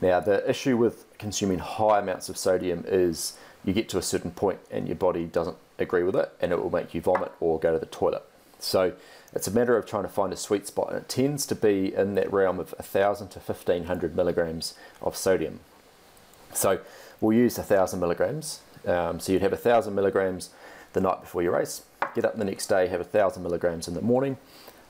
[0.00, 4.32] now, the issue with consuming high amounts of sodium is you get to a certain
[4.32, 7.60] point and your body doesn't agree with it and it will make you vomit or
[7.60, 8.24] go to the toilet.
[8.58, 8.94] So
[9.32, 11.94] it's a matter of trying to find a sweet spot and it tends to be
[11.94, 15.60] in that realm of 1000 to 1500 milligrams of sodium.
[16.52, 16.80] So
[17.20, 18.58] we'll use 1000 milligrams.
[18.86, 20.50] Um, so you'd have 1000 milligrams
[20.92, 21.82] the night before your race,
[22.14, 24.36] get up the next day, have 1000 milligrams in the morning,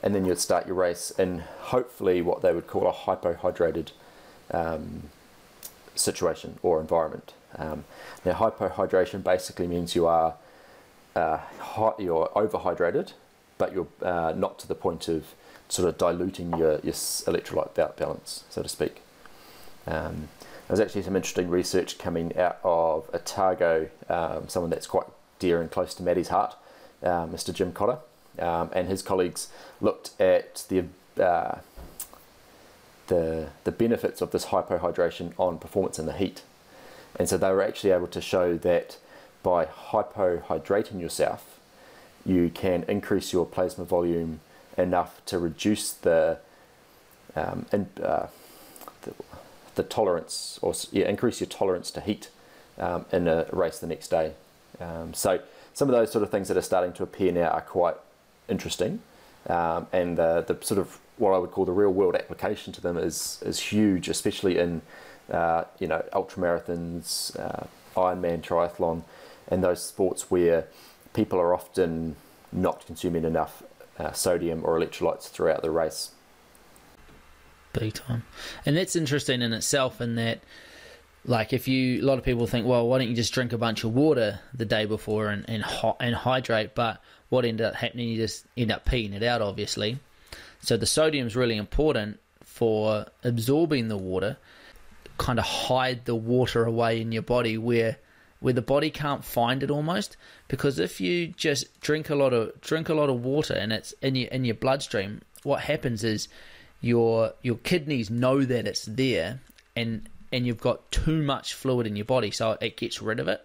[0.03, 3.91] and then you'd start your race in hopefully what they would call a hypohydrated
[4.51, 5.05] um,
[5.95, 7.33] situation or environment.
[7.57, 7.85] Um,
[8.25, 10.35] now, hypohydration basically means you are
[11.17, 13.13] uh, hot, you're overhydrated,
[13.57, 15.35] but you're uh, not to the point of
[15.69, 19.01] sort of diluting your, your electrolyte balance, so to speak.
[19.87, 20.29] Um,
[20.69, 25.07] there's actually some interesting research coming out of Otago, um, someone that's quite
[25.39, 26.57] dear and close to Maddie's heart,
[27.03, 27.53] uh, Mr.
[27.53, 27.99] Jim Cotter,
[28.39, 29.49] um, and his colleagues
[29.81, 30.85] looked at the
[31.23, 31.59] uh,
[33.09, 36.43] the the benefits of this hypohydration on performance in the heat.
[37.17, 38.99] And so they were actually able to show that
[39.43, 41.61] by hypohydrating yourself,
[42.25, 44.41] you can increase your plasma volume
[44.77, 46.39] enough to reduce the
[47.37, 48.27] um, in, uh,
[49.03, 49.13] the,
[49.75, 52.31] the, tolerance or yeah, increase your tolerance to heat
[52.79, 54.33] um, in a race the next day.
[54.81, 55.41] Um, so
[55.73, 57.97] some of those sort of things that are starting to appear now are quite
[58.49, 59.01] interesting,
[59.49, 62.81] um, and the, the sort of what I would call the real world application to
[62.81, 64.83] them is is huge, especially in
[65.31, 69.03] uh, you know ultra marathons, uh, Ironman, triathlon,
[69.49, 70.67] and those sports where
[71.13, 72.17] people are often
[72.53, 73.63] not consuming enough
[73.99, 76.11] uh, sodium or electrolytes throughout the race.
[77.75, 78.23] Big time,
[78.65, 80.01] and that's interesting in itself.
[80.01, 80.41] In that
[81.27, 83.59] like if you a lot of people think well why don't you just drink a
[83.59, 85.65] bunch of water the day before and and,
[86.01, 89.99] and hydrate but what ended up happening you just end up peeing it out obviously
[90.61, 94.37] so the sodium is really important for absorbing the water
[95.19, 97.97] kind of hide the water away in your body where
[98.41, 100.17] where the body can't find it almost
[100.49, 103.93] because if you just drink a lot of drink a lot of water and it's
[104.03, 106.29] in your in your bloodstream what happens is
[106.85, 109.41] your your kidneys know that it's there
[109.75, 113.29] and and you've got too much fluid in your body, so it gets rid of
[113.29, 113.41] it.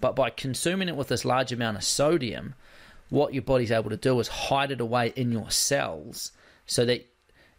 [0.00, 2.54] But by consuming it with this large amount of sodium,
[3.10, 6.30] what your body's able to do is hide it away in your cells
[6.66, 7.06] so that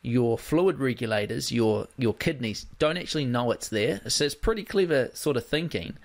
[0.01, 4.01] your fluid regulators, your your kidneys, don't actually know it's there.
[4.07, 5.97] So it's pretty clever sort of thinking,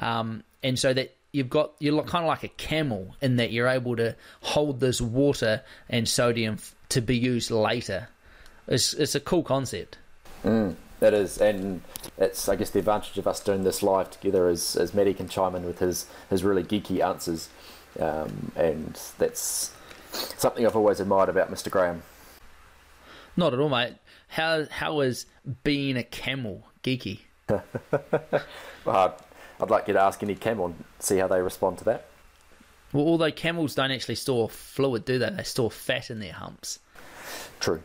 [0.00, 3.68] um, and so that you've got you're kind of like a camel in that you're
[3.68, 6.58] able to hold this water and sodium
[6.88, 8.08] to be used later.
[8.66, 9.98] It's it's a cool concept.
[10.44, 10.76] Mm.
[11.00, 11.82] That is, and
[12.16, 15.28] it's I guess the advantage of us doing this live together is as Maddie can
[15.28, 17.48] chime in with his his really geeky answers,
[18.00, 19.74] um, and that's
[20.38, 21.70] something I've always admired about Mr.
[21.70, 22.02] Graham.
[23.36, 23.96] Not at all, mate.
[24.28, 25.26] How how is
[25.62, 27.20] being a camel geeky?
[27.48, 29.18] well,
[29.60, 32.06] I'd like you to ask any camel and see how they respond to that.
[32.92, 35.28] Well, although camels don't actually store fluid, do they?
[35.28, 36.78] They store fat in their humps.
[37.60, 37.82] True.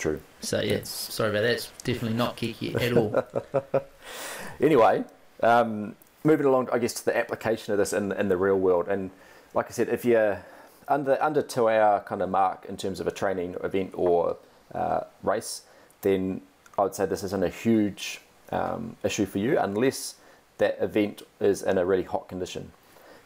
[0.00, 0.20] True.
[0.40, 0.88] So yeah, it's...
[0.88, 1.52] sorry about that.
[1.52, 3.82] It's definitely not geeky at all.
[4.60, 5.04] anyway,
[5.42, 8.88] um, moving along, I guess to the application of this in in the real world,
[8.88, 9.10] and
[9.52, 10.42] like I said, if you're
[10.88, 14.38] under under two hour kind of mark in terms of a training event or
[14.74, 15.62] uh, race,
[16.00, 16.40] then
[16.78, 20.14] I would say this isn't a huge um, issue for you unless
[20.56, 22.72] that event is in a really hot condition.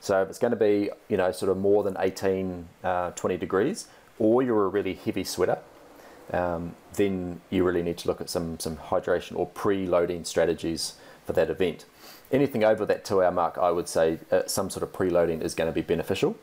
[0.01, 3.37] So if it's going to be, you know, sort of more than 18, uh, 20
[3.37, 3.87] degrees,
[4.19, 5.59] or you're a really heavy sweater,
[6.33, 11.33] um, then you really need to look at some, some hydration or pre-loading strategies for
[11.35, 11.85] that event.
[12.33, 15.55] Anything over that two hour mark, I would say uh, some sort of pre-loading is
[15.55, 16.37] going to be beneficial.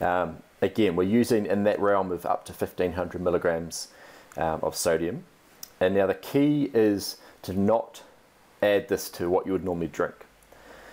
[0.00, 3.88] Um, again, we're using in that realm of up to 1500 milligrams
[4.36, 5.24] um, of sodium.
[5.80, 8.02] And now the key is to not
[8.62, 10.14] add this to what you would normally drink.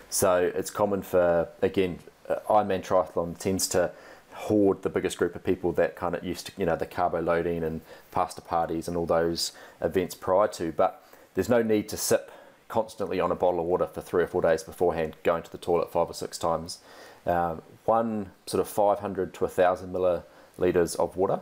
[0.10, 3.92] So it's common for, again, uh, Ironman Triathlon tends to
[4.34, 7.22] hoard the biggest group of people that kind of used to, you know, the carbo
[7.22, 10.72] loading and pasta parties and all those events prior to.
[10.72, 11.04] But
[11.36, 12.32] there's no need to sip
[12.68, 15.58] constantly on a bottle of water for three or four days beforehand, going to the
[15.58, 16.80] toilet five or six times.
[17.26, 21.40] Um, one sort of 500 to 1,000 milliliters of water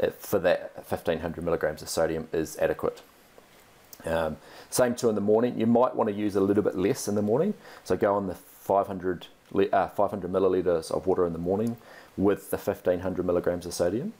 [0.00, 3.02] uh, for that 1500 milligrams of sodium is adequate.
[4.04, 4.36] Um,
[4.70, 5.58] same too in the morning.
[5.58, 7.54] You might want to use a little bit less in the morning.
[7.84, 9.26] So go on the 500,
[9.72, 11.76] uh, 500 milliliters of water in the morning
[12.22, 14.12] with the 1500 milligrams of sodium.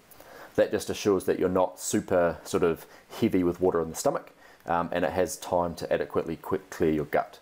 [0.56, 2.86] That just assures that you're not super sort of
[3.20, 4.32] heavy with water in the stomach
[4.66, 7.38] um, and it has time to adequately quick clear your gut.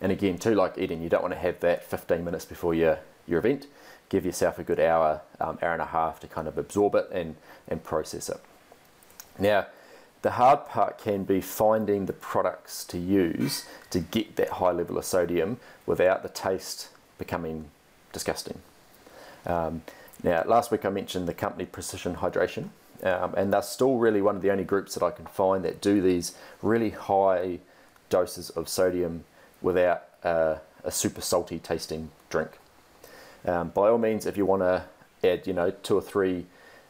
[0.00, 3.00] And again, too, like eating, you don't want to have that 15 minutes before your,
[3.26, 3.66] your event.
[4.08, 7.08] Give yourself a good hour, um, hour and a half to kind of absorb it
[7.12, 7.36] and,
[7.68, 8.40] and process it.
[9.38, 9.66] Now,
[10.22, 14.98] the hard part can be finding the products to use to get that high level
[14.98, 17.70] of sodium without the taste becoming
[18.12, 18.60] disgusting.
[19.46, 19.82] Um,
[20.22, 22.68] now, last week I mentioned the company Precision Hydration,
[23.02, 25.80] um, and they're still really one of the only groups that I can find that
[25.80, 27.60] do these really high
[28.10, 29.24] doses of sodium
[29.62, 32.58] without uh, a super salty tasting drink.
[33.46, 34.84] Um, by all means, if you want to
[35.24, 36.46] add, you know, two or three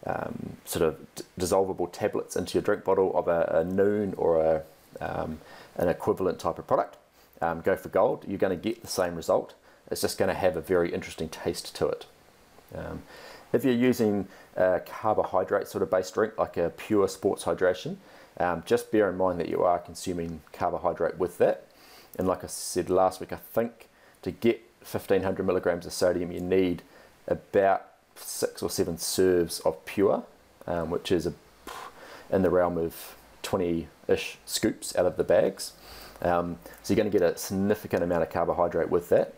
[0.06, 0.96] um, sort of
[1.38, 4.62] dissolvable tablets into your drink bottle of a, a Nuun or a,
[5.00, 5.38] um,
[5.76, 6.96] an equivalent type of product,
[7.40, 8.24] um, go for gold.
[8.26, 9.54] You're going to get the same result.
[9.90, 12.06] It's just going to have a very interesting taste to it.
[12.74, 13.02] Um,
[13.52, 17.96] if you're using a carbohydrate sort of based drink like a pure sports hydration,
[18.38, 21.66] um, just bear in mind that you are consuming carbohydrate with that.
[22.18, 23.88] And like I said last week, I think
[24.22, 26.82] to get 1500 milligrams of sodium, you need
[27.26, 30.24] about six or seven serves of pure,
[30.66, 31.32] um, which is a,
[32.30, 35.72] in the realm of 20 ish scoops out of the bags.
[36.22, 39.34] Um, so you're going to get a significant amount of carbohydrate with that,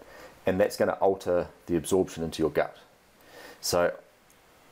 [0.47, 2.77] and that's going to alter the absorption into your gut.
[3.63, 3.95] So,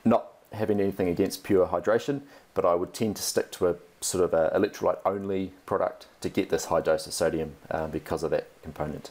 [0.04, 2.22] not having anything against pure hydration,
[2.54, 6.28] but I would tend to stick to a sort of a electrolyte only product to
[6.28, 9.10] get this high dose of sodium um, because of that component.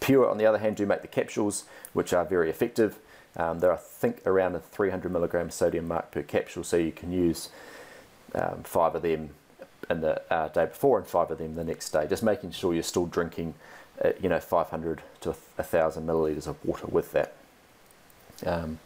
[0.00, 2.98] Pure, on the other hand, do make the capsules, which are very effective.
[3.36, 7.12] Um, they're, I think, around a 300 milligram sodium mark per capsule, so you can
[7.12, 7.50] use
[8.34, 9.30] um, five of them
[9.90, 12.06] in the uh, day before and five of them the next day.
[12.06, 13.54] Just making sure you're still drinking,
[14.04, 17.34] uh, you know, 500 to 1,000 milliliters of water with that.
[18.46, 18.78] Um,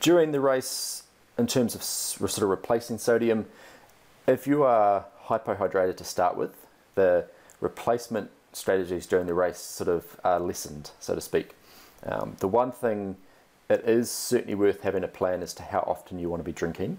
[0.00, 1.04] during the race,
[1.38, 3.46] in terms of sort of replacing sodium,
[4.26, 7.26] if you are hypohydrated to start with, the
[7.60, 11.50] replacement strategies during the race sort of are lessened, so to speak.
[12.04, 13.16] Um, the one thing
[13.68, 16.52] it is certainly worth having a plan as to how often you want to be
[16.52, 16.98] drinking.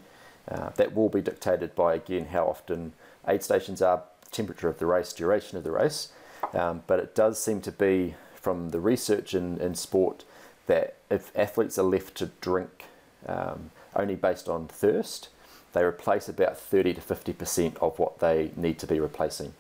[0.50, 2.94] Uh, that will be dictated by again how often
[3.28, 6.10] aid stations are, temperature of the race, duration of the race.
[6.54, 10.24] Um, but it does seem to be from the research in, in sport
[10.68, 12.86] that if athletes are left to drink
[13.26, 15.30] um, only based on thirst,
[15.74, 19.54] they replace about 30 to 50% of what they need to be replacing.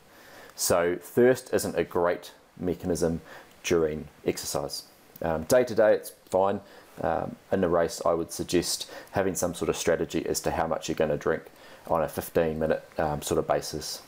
[0.55, 3.21] So, thirst isn't a great mechanism
[3.63, 4.83] during exercise.
[5.21, 6.61] Um, day to day, it's fine.
[7.01, 10.65] Um, in a race, I would suggest having some sort of strategy as to how
[10.65, 11.43] much you're going to drink
[11.87, 14.01] on a 15 minute um, sort of basis.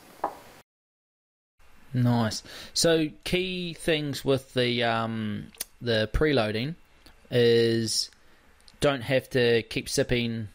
[1.94, 2.42] Nice.
[2.74, 5.48] So, key things with the um,
[5.80, 6.74] the preloading
[7.30, 8.10] is
[8.80, 10.48] don't have to keep sipping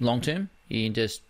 [0.00, 0.50] long term.
[0.68, 1.22] You can just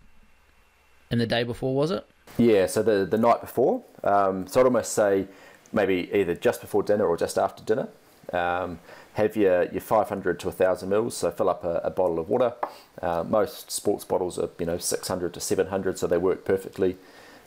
[1.11, 2.07] in the day before, was it?
[2.38, 2.66] Yeah.
[2.66, 3.83] So the the night before.
[4.03, 5.27] Um, so I'd almost say
[5.72, 7.88] maybe either just before dinner or just after dinner.
[8.33, 8.81] Um,
[9.14, 12.53] have your, your 500 to 1,000 mils, so fill up a, a bottle of water.
[13.01, 16.96] Uh, most sports bottles are you know 600 to 700, so they work perfectly.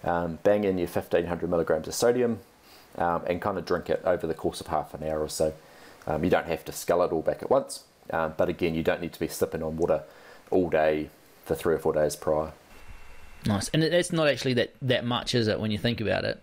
[0.04, 2.40] Um, bang in your 1500 milligrams of sodium
[2.98, 5.54] um, and kind of drink it over the course of half an hour or so.
[6.08, 8.84] Um, you don't have to scull it all back at once, um, but again, you
[8.84, 10.04] don't need to be sipping on water
[10.50, 11.10] all day
[11.46, 12.52] for three or four days prior.
[13.46, 15.60] Nice, and that's not actually that, that much, is it?
[15.60, 16.42] When you think about it,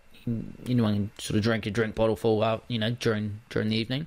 [0.67, 3.77] anyone can sort of drink a drink bottle full, uh, you know, during during the
[3.77, 4.07] evening.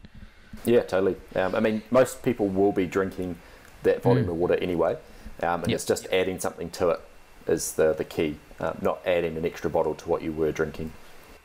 [0.66, 1.16] Yeah, totally.
[1.36, 3.38] Um, I mean, most people will be drinking
[3.84, 4.30] that volume mm.
[4.30, 4.98] of water anyway,
[5.44, 5.76] um, and yep.
[5.76, 7.02] it's just adding something to it
[7.48, 10.92] is the the key, um, not adding an extra bottle to what you were drinking.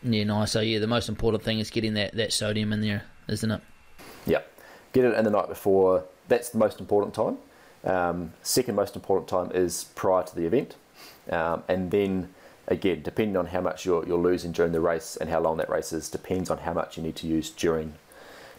[0.02, 0.52] Yeah, nice.
[0.52, 3.60] So yeah, the most important thing is getting that, that sodium in there, isn't it?
[4.94, 6.04] Get it in the night before.
[6.28, 7.36] That's the most important time.
[7.84, 10.76] Um, second most important time is prior to the event,
[11.28, 12.32] um, and then
[12.66, 15.68] again, depending on how much you're, you're losing during the race and how long that
[15.68, 17.92] race is, depends on how much you need to use during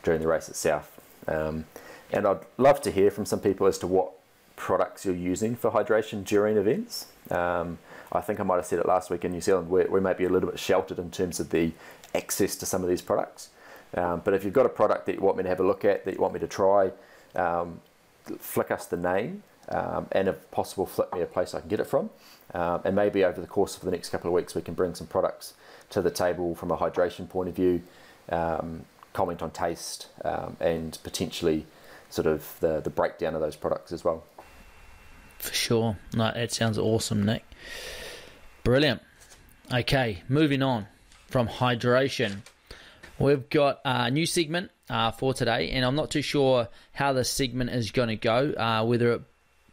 [0.04, 1.00] during the race itself.
[1.28, 1.65] Um,
[2.12, 4.12] and I'd love to hear from some people as to what
[4.56, 7.08] products you're using for hydration during events.
[7.32, 7.80] Um,
[8.12, 10.13] I think I might have said it last week in New Zealand, we, we may
[10.13, 11.71] be a little bit sheltered in terms of the
[12.13, 13.50] access to some of these products.
[13.96, 15.86] Um, but if you've got a product that you want me to have a look
[15.86, 16.92] at, that you want me to try,
[17.36, 17.80] um,
[18.40, 21.80] flick us the name um, and if possible, flip me a place I can get
[21.80, 22.10] it from.
[22.54, 24.94] Um, and maybe over the course of the next couple of weeks, we can bring
[24.96, 25.54] some products
[25.90, 27.82] to the table from a hydration point of view,
[28.30, 31.66] um, comment on taste, um, and potentially
[32.10, 34.24] sort of the, the breakdown of those products as well.
[35.40, 35.98] For sure.
[36.14, 37.44] No, that sounds awesome, Nick.
[38.64, 39.02] Brilliant.
[39.74, 40.88] Okay, moving on
[41.28, 42.38] from hydration.
[43.17, 47.23] We've got a new segment uh, for today, and I'm not too sure how the
[47.23, 49.21] segment is going to go, uh, whether it,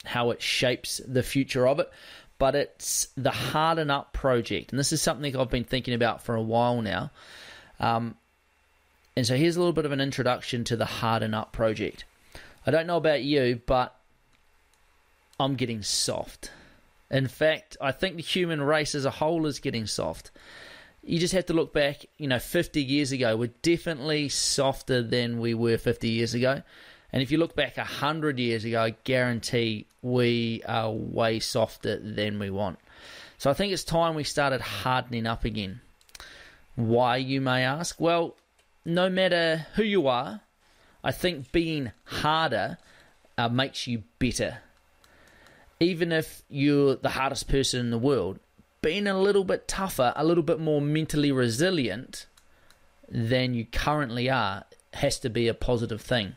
[0.05, 1.91] how it shapes the future of it,
[2.39, 6.35] but it's the Harden Up project, and this is something I've been thinking about for
[6.35, 7.11] a while now.
[7.81, 8.17] Um,
[9.17, 12.05] and so here's a little bit of an introduction to the Harden Up project.
[12.67, 13.95] I don't know about you, but
[15.39, 16.53] I'm getting soft.
[17.11, 20.31] In fact, I think the human race as a whole is getting soft.
[21.03, 25.41] You just have to look back, you know, 50 years ago, we're definitely softer than
[25.41, 26.63] we were 50 years ago.
[27.13, 32.39] And if you look back 100 years ago, I guarantee we are way softer than
[32.39, 32.79] we want.
[33.37, 35.81] So I think it's time we started hardening up again.
[36.77, 38.01] Why, you may ask?
[38.01, 38.37] Well,
[38.85, 40.41] no matter who you are,
[41.05, 42.79] I think being harder
[43.37, 44.59] uh, makes you better.
[45.81, 48.39] Even if you're the hardest person in the world,
[48.83, 52.27] being a little bit tougher, a little bit more mentally resilient
[53.09, 54.65] than you currently are
[54.95, 56.35] has to be a positive thing.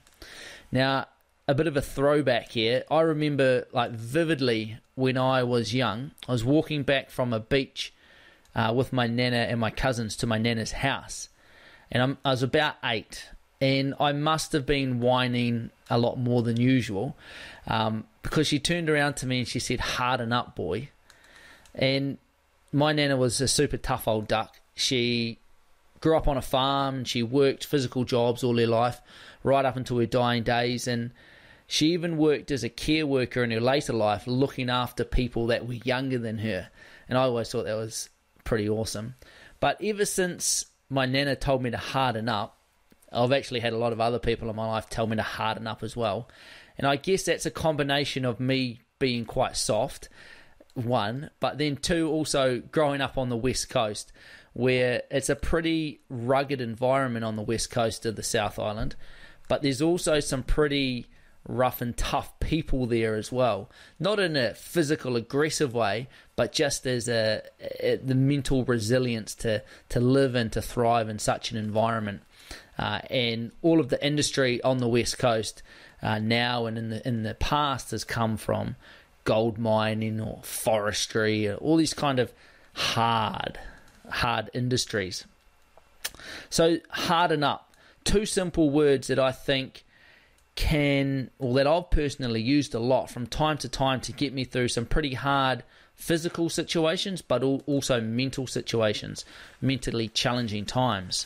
[0.71, 1.07] Now,
[1.47, 2.83] a bit of a throwback here.
[2.89, 7.93] I remember like vividly when I was young, I was walking back from a beach
[8.55, 11.29] uh, with my nana and my cousins to my nana's house
[11.91, 13.29] and I'm, i was about eight,
[13.61, 17.15] and I must have been whining a lot more than usual
[17.67, 20.89] um, because she turned around to me and she said, "Harden up, boy."
[21.73, 22.17] And
[22.71, 24.59] my nana was a super tough old duck.
[24.75, 25.39] She
[26.01, 26.95] grew up on a farm.
[26.95, 29.01] and She worked physical jobs all her life,
[29.43, 31.11] right up until her dying days, and
[31.67, 35.67] she even worked as a care worker in her later life, looking after people that
[35.67, 36.69] were younger than her.
[37.09, 38.09] And I always thought that was
[38.43, 39.15] pretty awesome.
[39.59, 42.57] But ever since my nana told me to harden up.
[43.11, 45.67] I've actually had a lot of other people in my life tell me to harden
[45.67, 46.29] up as well.
[46.77, 50.09] And I guess that's a combination of me being quite soft,
[50.75, 54.11] one, but then two, also growing up on the West Coast,
[54.53, 58.95] where it's a pretty rugged environment on the West Coast of the South Island.
[59.47, 61.07] But there's also some pretty
[61.47, 63.69] rough and tough people there as well.
[63.99, 67.43] Not in a physical, aggressive way, but just as a,
[67.79, 72.21] a the mental resilience to to live and to thrive in such an environment.
[72.77, 75.63] Uh, and all of the industry on the west coast
[76.01, 78.75] uh, now and in the in the past has come from
[79.25, 82.31] gold mining or forestry, or all these kind of
[82.73, 83.59] hard,
[84.09, 85.25] hard industries.
[86.49, 87.73] So harden up.
[88.05, 89.83] Two simple words that I think
[90.55, 94.45] can, or that I've personally used a lot from time to time to get me
[94.45, 95.63] through some pretty hard
[95.95, 99.25] physical situations, but also mental situations,
[99.61, 101.25] mentally challenging times.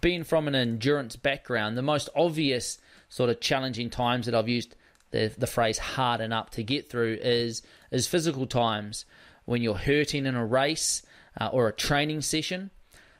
[0.00, 4.74] Being from an endurance background, the most obvious sort of challenging times that I've used
[5.12, 9.04] the the phrase harden up to get through is is physical times
[9.44, 11.02] when you're hurting in a race
[11.40, 12.70] uh, or a training session.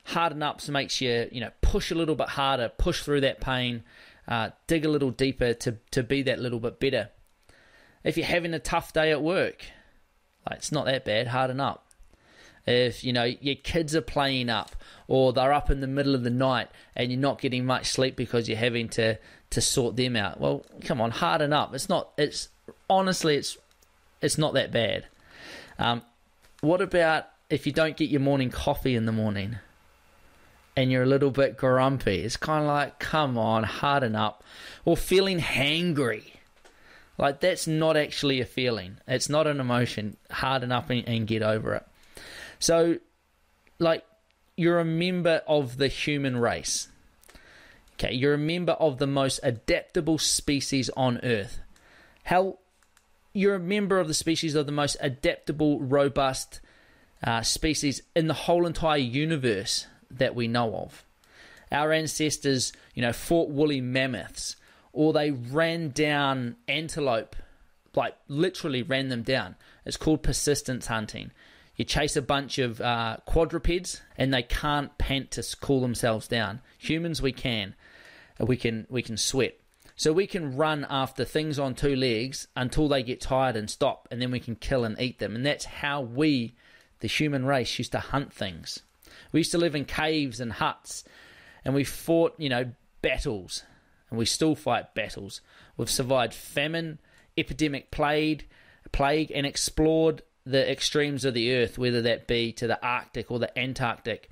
[0.04, 3.84] Harden up makes you you know push a little bit harder, push through that pain,
[4.26, 7.10] uh, dig a little deeper to, to be that little bit better.
[8.02, 9.64] If you're having a tough day at work,
[10.48, 11.86] like it's not that bad, harden up.
[12.66, 14.76] If you know your kids are playing up
[15.08, 18.14] or they're up in the middle of the night and you're not getting much sleep
[18.14, 19.18] because you're having to
[19.52, 21.74] to sort them out, well, come on, harden up.
[21.74, 22.10] It's not.
[22.18, 22.48] It's
[22.90, 23.56] honestly, it's
[24.20, 25.06] it's not that bad.
[25.78, 26.02] Um,
[26.60, 29.56] what about if you don't get your morning coffee in the morning?
[30.76, 32.20] and you're a little bit grumpy.
[32.20, 34.42] It's kind of like, come on, harden up.
[34.84, 36.32] Or feeling hangry.
[37.18, 38.96] Like, that's not actually a feeling.
[39.06, 40.16] It's not an emotion.
[40.30, 41.86] Harden up and, and get over it.
[42.58, 42.98] So,
[43.78, 44.04] like,
[44.56, 46.88] you're a member of the human race.
[48.02, 51.60] Okay, you're a member of the most adaptable species on Earth.
[52.24, 52.58] Hell,
[53.32, 56.60] you're a member of the species of the most adaptable, robust
[57.22, 61.04] uh, species in the whole entire universe that we know of.
[61.70, 64.56] Our ancestors, you know, fought woolly mammoths
[64.92, 67.36] or they ran down antelope,
[67.94, 69.54] like literally ran them down.
[69.86, 71.30] It's called persistence hunting.
[71.76, 76.62] You chase a bunch of uh, quadrupeds and they can't pant to cool themselves down.
[76.78, 77.76] Humans, we can.
[78.42, 79.58] We can we can sweat.
[79.94, 84.08] So we can run after things on two legs until they get tired and stop,
[84.10, 85.36] and then we can kill and eat them.
[85.36, 86.54] And that's how we,
[87.00, 88.80] the human race, used to hunt things.
[89.30, 91.04] We used to live in caves and huts,
[91.64, 92.72] and we fought, you know,
[93.02, 93.64] battles,
[94.10, 95.40] and we still fight battles.
[95.76, 96.98] We've survived famine,
[97.36, 98.48] epidemic plague,
[98.92, 103.38] plague, and explored the extremes of the earth, whether that be to the Arctic or
[103.38, 104.30] the Antarctic.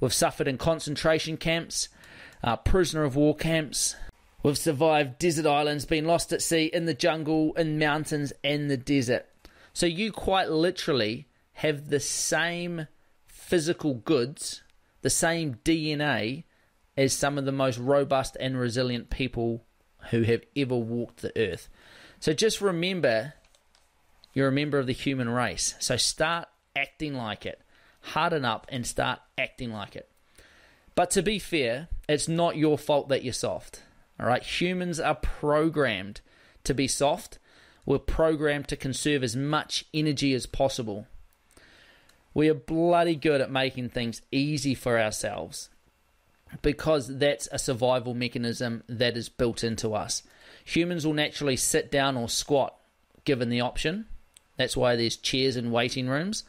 [0.00, 1.88] We've suffered in concentration camps,
[2.42, 3.96] uh, prisoner of war camps.
[4.42, 8.76] We've survived desert islands, been lost at sea, in the jungle, in mountains, and the
[8.76, 9.26] desert.
[9.72, 12.86] So you quite literally have the same
[13.26, 14.62] physical goods,
[15.02, 16.44] the same DNA
[16.96, 19.64] as some of the most robust and resilient people
[20.10, 21.68] who have ever walked the earth.
[22.20, 23.34] So just remember
[24.32, 25.74] you're a member of the human race.
[25.78, 27.60] So start acting like it.
[28.00, 30.08] Harden up and start acting like it.
[30.98, 33.82] But to be fair, it's not your fault that you're soft.
[34.18, 36.20] All right, humans are programmed
[36.64, 37.38] to be soft.
[37.86, 41.06] We're programmed to conserve as much energy as possible.
[42.34, 45.68] We are bloody good at making things easy for ourselves
[46.62, 50.24] because that's a survival mechanism that is built into us.
[50.64, 52.74] Humans will naturally sit down or squat
[53.24, 54.06] given the option.
[54.56, 56.42] That's why there's chairs in waiting rooms.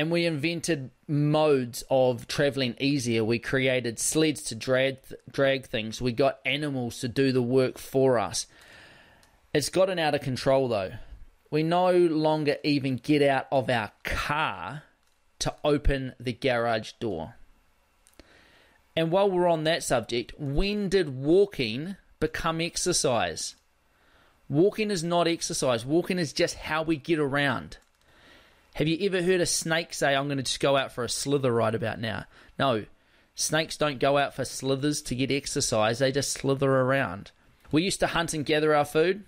[0.00, 3.22] And we invented modes of traveling easier.
[3.22, 4.96] We created sleds to drag,
[5.30, 6.00] drag things.
[6.00, 8.46] We got animals to do the work for us.
[9.52, 10.92] It's gotten out of control though.
[11.50, 14.84] We no longer even get out of our car
[15.40, 17.34] to open the garage door.
[18.96, 23.54] And while we're on that subject, when did walking become exercise?
[24.48, 27.76] Walking is not exercise, walking is just how we get around.
[28.80, 31.08] Have you ever heard a snake say, I'm going to just go out for a
[31.08, 32.24] slither right about now?
[32.58, 32.86] No,
[33.34, 37.30] snakes don't go out for slithers to get exercise, they just slither around.
[37.70, 39.24] We used to hunt and gather our food,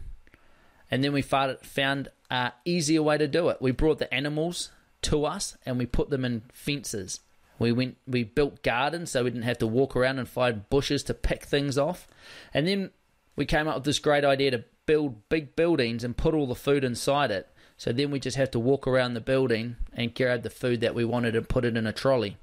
[0.91, 3.61] and then we found an easier way to do it.
[3.61, 4.71] We brought the animals
[5.03, 7.21] to us and we put them in fences.
[7.59, 11.03] We went we built gardens so we didn't have to walk around and find bushes
[11.05, 12.09] to pick things off.
[12.55, 12.89] And then
[13.37, 16.55] we came up with this great idea to build big buildings and put all the
[16.55, 17.52] food inside it.
[17.77, 20.95] So then we just have to walk around the building and grab the food that
[20.95, 22.37] we wanted and put it in a trolley.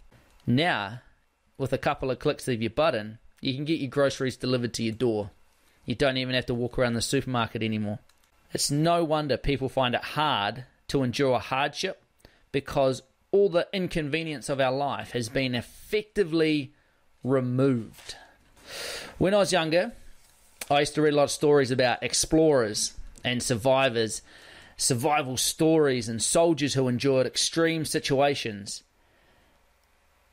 [0.46, 1.02] Now,
[1.58, 4.84] with a couple of clicks of your button, you can get your groceries delivered to
[4.84, 5.32] your door.
[5.86, 8.00] You don't even have to walk around the supermarket anymore.
[8.54, 12.02] It's no wonder people find it hard to endure hardship
[12.52, 13.02] because
[13.32, 16.74] all the inconvenience of our life has been effectively
[17.24, 18.16] removed.
[19.18, 19.94] When I was younger,
[20.70, 24.22] I used to read a lot of stories about explorers and survivors,
[24.80, 28.82] survival stories, and soldiers who endured extreme situations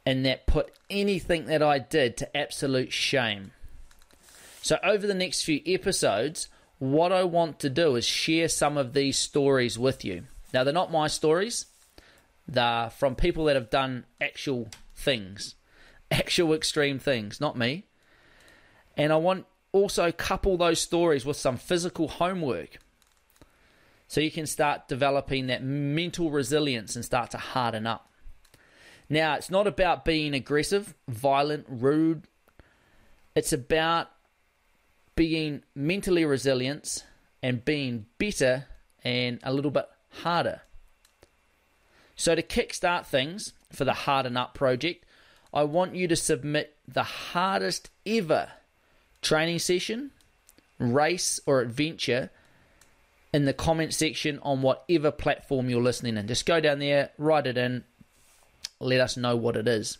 [0.06, 3.50] and that put anything that I did to absolute shame.
[4.62, 8.92] So, over the next few episodes, what I want to do is share some of
[8.92, 10.24] these stories with you.
[10.54, 11.66] Now, they're not my stories,
[12.46, 15.56] they're from people that have done actual things,
[16.12, 17.84] actual extreme things, not me.
[18.96, 22.78] And I want also couple those stories with some physical homework
[24.08, 28.10] so you can start developing that mental resilience and start to harden up.
[29.08, 32.26] Now, it's not about being aggressive, violent, rude.
[33.34, 34.08] It's about
[35.14, 37.04] being mentally resilient
[37.42, 38.66] and being better
[39.04, 39.88] and a little bit
[40.22, 40.62] harder.
[42.16, 45.04] So, to kickstart things for the Harden Up project,
[45.52, 48.48] I want you to submit the hardest ever
[49.20, 50.12] training session,
[50.78, 52.30] race, or adventure
[53.36, 56.26] in the comment section on whatever platform you're listening in.
[56.26, 57.84] Just go down there, write it in,
[58.80, 59.98] let us know what it is.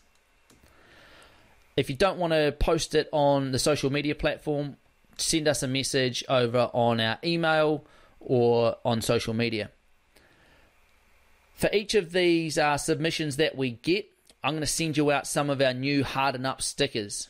[1.77, 4.79] If you don't want to post it on the social media platform,
[5.19, 7.85] send us a message over on our email
[8.21, 9.71] or on social media.
[11.57, 14.07] For each of these uh, submissions that we get,
[14.43, 17.29] I'm going to send you out some of our new Harden Up stickers.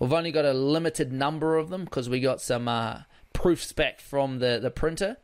[0.00, 3.02] We've only got a limited number of them because we got some uh,
[3.36, 5.18] proofs back from the, the printer.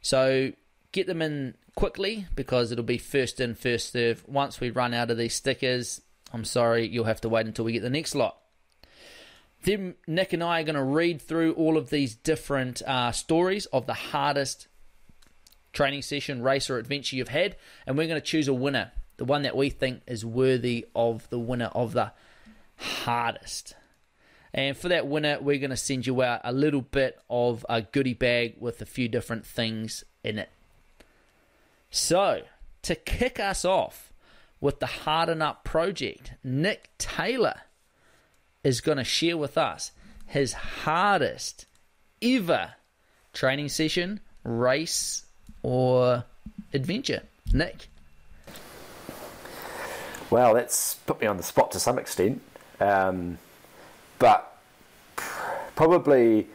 [0.00, 0.52] So
[0.92, 4.22] get them in quickly because it'll be first in, first serve.
[4.28, 6.00] Once we run out of these stickers,
[6.32, 8.38] I'm sorry, you'll have to wait until we get the next lot.
[9.64, 13.66] Then Nick and I are going to read through all of these different uh, stories
[13.66, 14.68] of the hardest
[15.72, 19.24] training session, race, or adventure you've had, and we're going to choose a winner, the
[19.24, 22.12] one that we think is worthy of the winner of the
[22.76, 23.74] hardest.
[24.56, 27.82] And for that winner, we're going to send you out a little bit of a
[27.82, 30.48] goodie bag with a few different things in it.
[31.90, 32.42] So,
[32.82, 34.14] to kick us off
[34.58, 37.60] with the Harden Up project, Nick Taylor
[38.64, 39.92] is going to share with us
[40.24, 41.66] his hardest
[42.22, 42.72] ever
[43.34, 45.26] training session, race,
[45.62, 46.24] or
[46.72, 47.22] adventure.
[47.52, 47.88] Nick.
[50.30, 52.40] Well, that's put me on the spot to some extent.
[52.80, 53.38] Um,
[54.18, 54.56] but
[55.74, 56.46] probably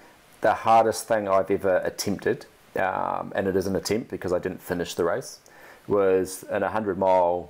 [0.41, 2.45] the hardest thing I've ever attempted,
[2.75, 5.39] um, and it is an attempt because I didn't finish the race,
[5.87, 7.49] was an 100 mile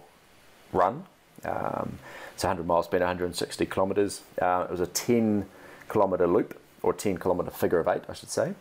[0.74, 1.06] run.
[1.44, 1.98] Um,
[2.36, 4.22] so 100 miles being 160 kilometres.
[4.42, 5.46] Uh, it was a 10
[5.90, 8.54] kilometre loop, or 10 kilometre figure of eight, I should say.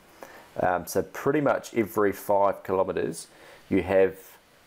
[0.59, 3.29] Um, so pretty much every five kilometres,
[3.69, 4.17] you have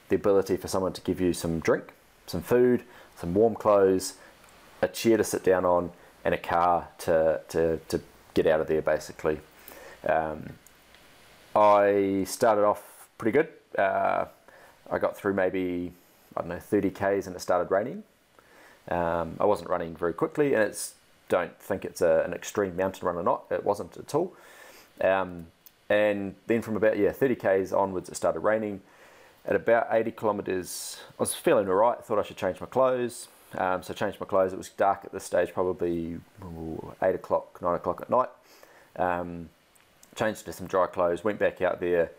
[0.10, 1.94] the ability for someone to give you some drink,
[2.26, 2.84] some food,
[3.20, 4.16] some warm clothes,
[4.82, 5.92] a chair to sit down on,
[6.26, 8.02] and a car to, to, to
[8.34, 9.40] get out of there basically.
[10.08, 10.54] Um,
[11.56, 13.50] I started off pretty good.
[13.78, 14.26] Uh,
[14.90, 15.94] I got through maybe,
[16.36, 18.04] I don't know, 30 Ks and it started raining.
[18.90, 20.96] Um, I wasn't running very quickly and it's,
[21.30, 23.46] don't think it's a, an extreme mountain run or not.
[23.50, 24.34] It wasn't at all.
[25.02, 25.48] Um,
[25.90, 28.82] and then from about, yeah, 30 Ks onwards, it started raining.
[29.46, 31.98] At about 80 kilometres, I was feeling alright.
[32.00, 33.28] I thought I should change my clothes.
[33.58, 34.54] Um, so I changed my clothes.
[34.54, 36.20] It was dark at this stage, probably
[37.02, 38.30] 8 o'clock, 9 o'clock at night.
[38.96, 39.50] Um,
[40.16, 42.12] changed into some dry clothes, went back out there.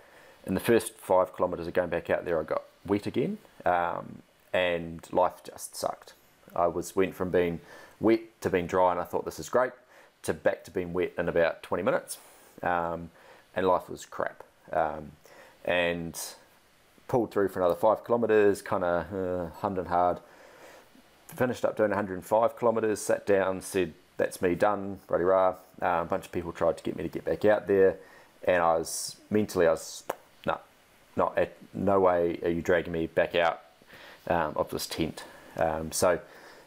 [0.47, 4.23] In the first five kilometres of going back out there, I got wet again, um,
[4.53, 6.13] and life just sucked.
[6.55, 7.61] I was went from being
[7.99, 9.73] wet to being dry, and I thought this is great,
[10.23, 12.19] to back to being wet in about 20 minutes,
[12.63, 13.11] um,
[13.57, 14.45] and life was crap.
[14.73, 15.13] Um,
[15.65, 16.21] and
[17.09, 20.21] pulled through for another five kilometres, kind of uh, hummed and hard
[21.37, 25.55] finished up doing 105 kilometres, sat down, said, that's me done, bloody rah.
[25.83, 27.97] Uh, a bunch of people tried to get me to get back out there,
[28.45, 30.05] and I was mentally, I was,
[30.47, 30.59] no,
[31.17, 33.61] not at, no way are you dragging me back out
[34.29, 35.25] um, of this tent.
[35.57, 36.21] Um, so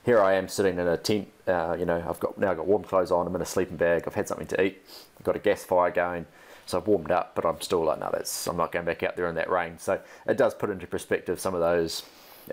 [0.06, 1.28] here I am sitting in a tent.
[1.48, 3.28] Uh, you know, I've got now I've got warm clothes on.
[3.28, 4.04] I'm in a sleeping bag.
[4.08, 4.82] I've had something to eat.
[5.18, 6.26] I've got a gas fire going.
[6.66, 9.16] So I've warmed up, but I'm still like, no, that's I'm not going back out
[9.16, 9.80] there in that rain.
[9.80, 12.04] So it does put into perspective some of those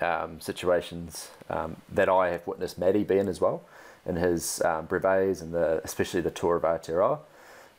[0.00, 3.62] um, situations um, that I have witnessed Matty be in as well,
[4.06, 7.18] in his um, brevets and the, especially the Tour of Aotearoa,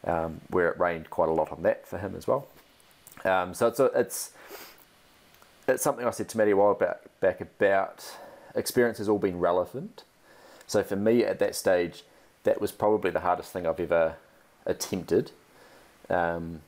[0.05, 2.47] um, where it rained quite a lot on that for him as well.
[3.23, 4.31] Um, so it's, a, it's
[5.67, 8.05] it's something I said to Matty a while back, back about
[8.53, 10.03] experience has all been relevant.
[10.67, 12.03] So for me at that stage,
[12.43, 14.15] that was probably the hardest thing I've ever
[14.65, 15.31] attempted
[16.09, 16.61] um,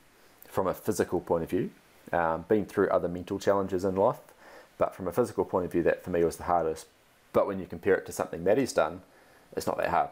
[0.47, 1.69] from a physical point of view.
[2.11, 4.19] Um, been through other mental challenges in life,
[4.77, 6.87] but from a physical point of view, that for me was the hardest.
[7.33, 9.01] But when you compare it to something Matty's done,
[9.55, 10.09] it's not that hard.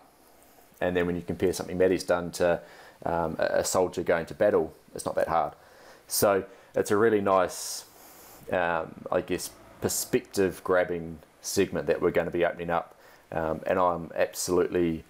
[0.82, 2.62] And then when you compare something Matty's done to
[3.04, 4.74] um, a, soldier going to battle.
[4.94, 5.54] It's not that hard.
[6.08, 6.46] So
[6.76, 7.86] it's a really nice,
[8.52, 9.52] um, I guess,
[9.82, 12.96] perspective grabbing segment that we're going to be opening up.
[13.32, 15.04] Um, and I'm absolutely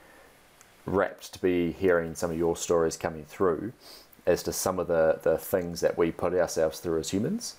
[0.85, 3.73] rapt to be hearing some of your stories coming through
[4.25, 7.55] as to some of the, the things that we put ourselves through as humans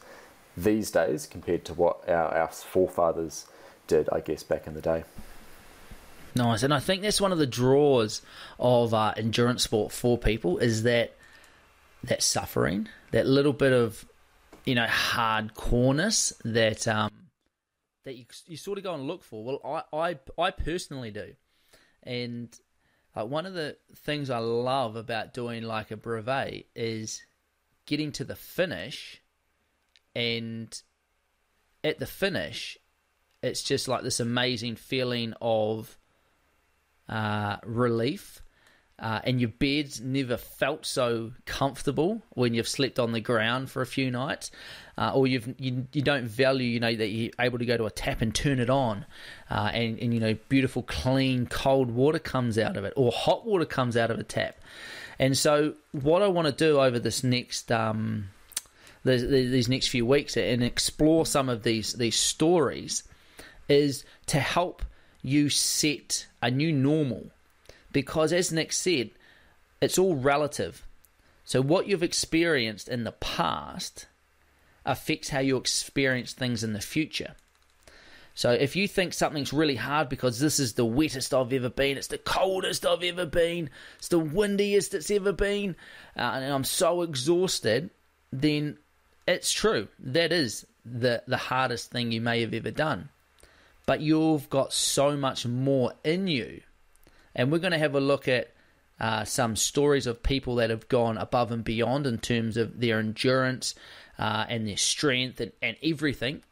[0.57, 3.47] these days compared to what our, our forefathers
[3.87, 5.05] did, I guess, back in the day.
[6.35, 8.21] Nice, and I think that's one of the draws
[8.59, 11.15] of uh, endurance sport for people is that
[12.05, 14.05] that suffering, that little bit of
[14.67, 17.11] you know hardcoreness that um,
[18.05, 19.43] that you you sort of go and look for.
[19.43, 19.61] Well,
[19.93, 21.33] I I, I personally do,
[22.03, 22.55] and
[23.15, 27.23] like one of the things I love about doing like a brevet is
[27.87, 29.23] getting to the finish,
[30.17, 30.83] and
[31.85, 32.79] at the finish,
[33.43, 35.99] it's just like this amazing feeling of
[37.07, 38.41] uh, relief.
[38.99, 43.83] Uh, and your bed's never felt so comfortable when you've slept on the ground for
[43.83, 44.51] a few nights,
[44.97, 47.85] uh, or you've you, you don't value you know that you're able to go to
[47.85, 49.05] a tap and turn it on,
[49.51, 53.45] uh, and and you know beautiful clean cold water comes out of it, or hot
[53.45, 54.57] water comes out of a tap,
[55.19, 58.31] and so what I want to do over this next um,
[59.07, 63.03] these, these next few weeks and explore some of these these stories
[63.69, 64.83] is to help
[65.23, 67.31] you set a new normal.
[67.93, 69.11] Because as Nick said,
[69.81, 70.87] it's all relative.
[71.45, 74.07] So what you've experienced in the past
[74.85, 77.35] affects how you experience things in the future.
[78.35, 81.97] So if you think something's really hard because this is the wettest I've ever been,
[81.97, 85.75] it's the coldest I've ever been, it's the windiest it's ever been,
[86.17, 87.91] uh, and I'm so exhausted,
[88.31, 88.77] then
[89.27, 89.89] it's true.
[89.99, 93.09] That is the the hardest thing you may have ever done
[93.87, 96.61] but you've got so much more in you.
[97.35, 98.53] And we're going to have a look at
[98.99, 102.99] uh, some stories of people that have gone above and beyond in terms of their
[102.99, 103.75] endurance
[104.19, 106.43] uh, and their strength and, and everything.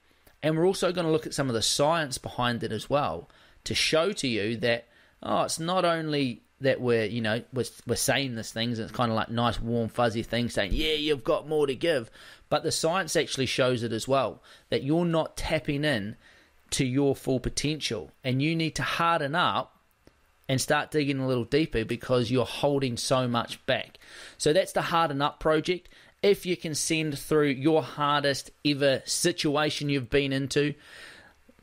[0.42, 3.28] And we're also going to look at some of the science behind it as well
[3.64, 4.86] to show to you that,
[5.22, 8.96] oh, it's not only that we're, you know, we're, we're saying these things, and it's
[8.96, 12.10] kind of like nice, warm, fuzzy things saying, yeah, you've got more to give.
[12.48, 16.16] But the science actually shows it as well that you're not tapping in
[16.70, 18.10] to your full potential.
[18.22, 19.78] And you need to harden up
[20.48, 23.98] and start digging a little deeper because you're holding so much back.
[24.36, 25.88] So that's the Harden Up project.
[26.22, 30.74] If you can send through your hardest ever situation you've been into,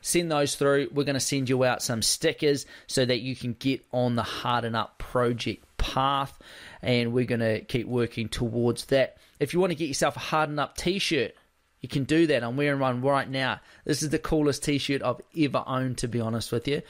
[0.02, 0.90] send those through.
[0.92, 4.24] We're going to send you out some stickers so that you can get on the
[4.24, 6.38] Harden Up project path.
[6.82, 9.18] And we're going to keep working towards that.
[9.40, 11.36] If you want to get yourself a Harden Up t shirt,
[11.82, 12.44] you can do that.
[12.44, 13.60] I'm wearing one right now.
[13.86, 16.84] This is the coolest t-shirt I've ever owned, to be honest with you.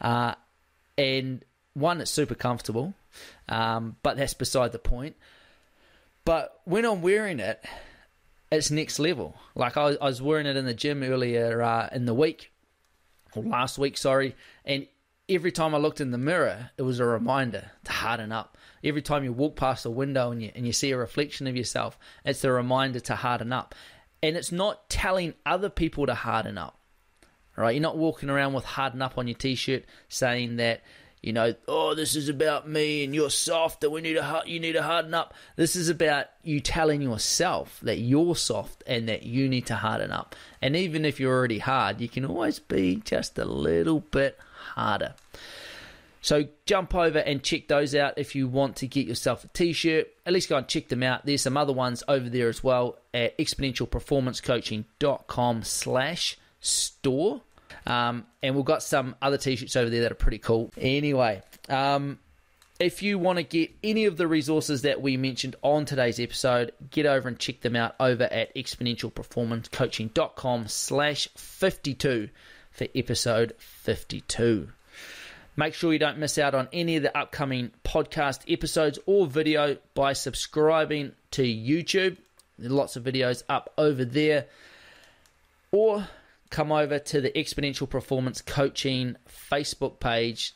[0.00, 0.34] Uh,
[0.98, 1.44] and
[1.74, 2.94] one, it's super comfortable,
[3.48, 5.16] um, but that's beside the point.
[6.24, 7.64] But when I'm wearing it,
[8.50, 9.36] it's next level.
[9.54, 12.51] Like I, I was wearing it in the gym earlier uh, in the week,
[13.34, 14.86] or last week, sorry, and
[15.28, 18.56] every time I looked in the mirror, it was a reminder to harden up.
[18.84, 21.56] Every time you walk past a window and you, and you see a reflection of
[21.56, 23.74] yourself, it's a reminder to harden up.
[24.22, 26.78] And it's not telling other people to harden up.
[27.56, 27.74] Right?
[27.74, 30.82] You're not walking around with harden up on your t shirt saying that,
[31.22, 34.58] you know, oh, this is about me and you're soft and we need to you
[34.58, 35.32] need to harden up.
[35.54, 40.10] This is about you telling yourself that you're soft and that you need to harden
[40.10, 40.34] up.
[40.60, 44.36] And even if you're already hard, you can always be just a little bit
[44.74, 45.14] harder.
[46.22, 50.08] So jump over and check those out if you want to get yourself a t-shirt.
[50.26, 51.26] At least go and check them out.
[51.26, 57.42] There's some other ones over there as well at exponentialperformancecoaching.com slash store.
[57.86, 60.72] Um, and we've got some other t-shirts over there that are pretty cool.
[60.76, 62.18] Anyway, um,
[62.78, 66.72] if you want to get any of the resources that we mentioned on today's episode,
[66.90, 72.28] get over and check them out over at exponentialperformancecoaching.com slash 52
[72.70, 74.68] for episode 52.
[75.54, 79.76] Make sure you don't miss out on any of the upcoming podcast episodes or video
[79.94, 82.16] by subscribing to YouTube.
[82.58, 84.46] There's lots of videos up over there.
[85.70, 86.08] Or
[86.52, 90.54] come over to the Exponential Performance Coaching Facebook page.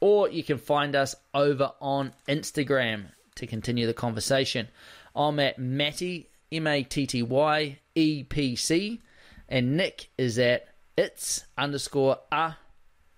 [0.00, 4.68] Or you can find us over on Instagram to continue the conversation.
[5.14, 9.02] I'm at Matty, M A T T Y E P C,
[9.48, 12.54] and Nick is at it's underscore a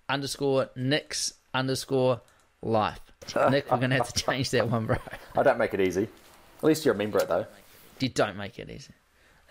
[0.09, 2.21] underscore Nick's underscore
[2.61, 2.99] life.
[3.51, 4.97] Nick, we're going to have to change that one, bro.
[5.35, 6.03] I don't make it easy.
[6.59, 7.45] At least you remember it, though.
[7.99, 8.93] You don't make it easy.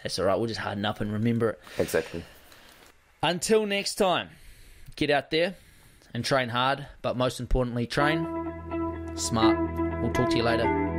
[0.03, 0.37] That's all right.
[0.37, 1.61] We'll just harden up and remember it.
[1.79, 2.25] Exactly.
[3.23, 4.31] Until next time,
[4.95, 5.55] get out there
[6.15, 8.27] and train hard, but most importantly, train
[9.15, 9.59] smart.
[10.03, 10.96] We'll talk to you later.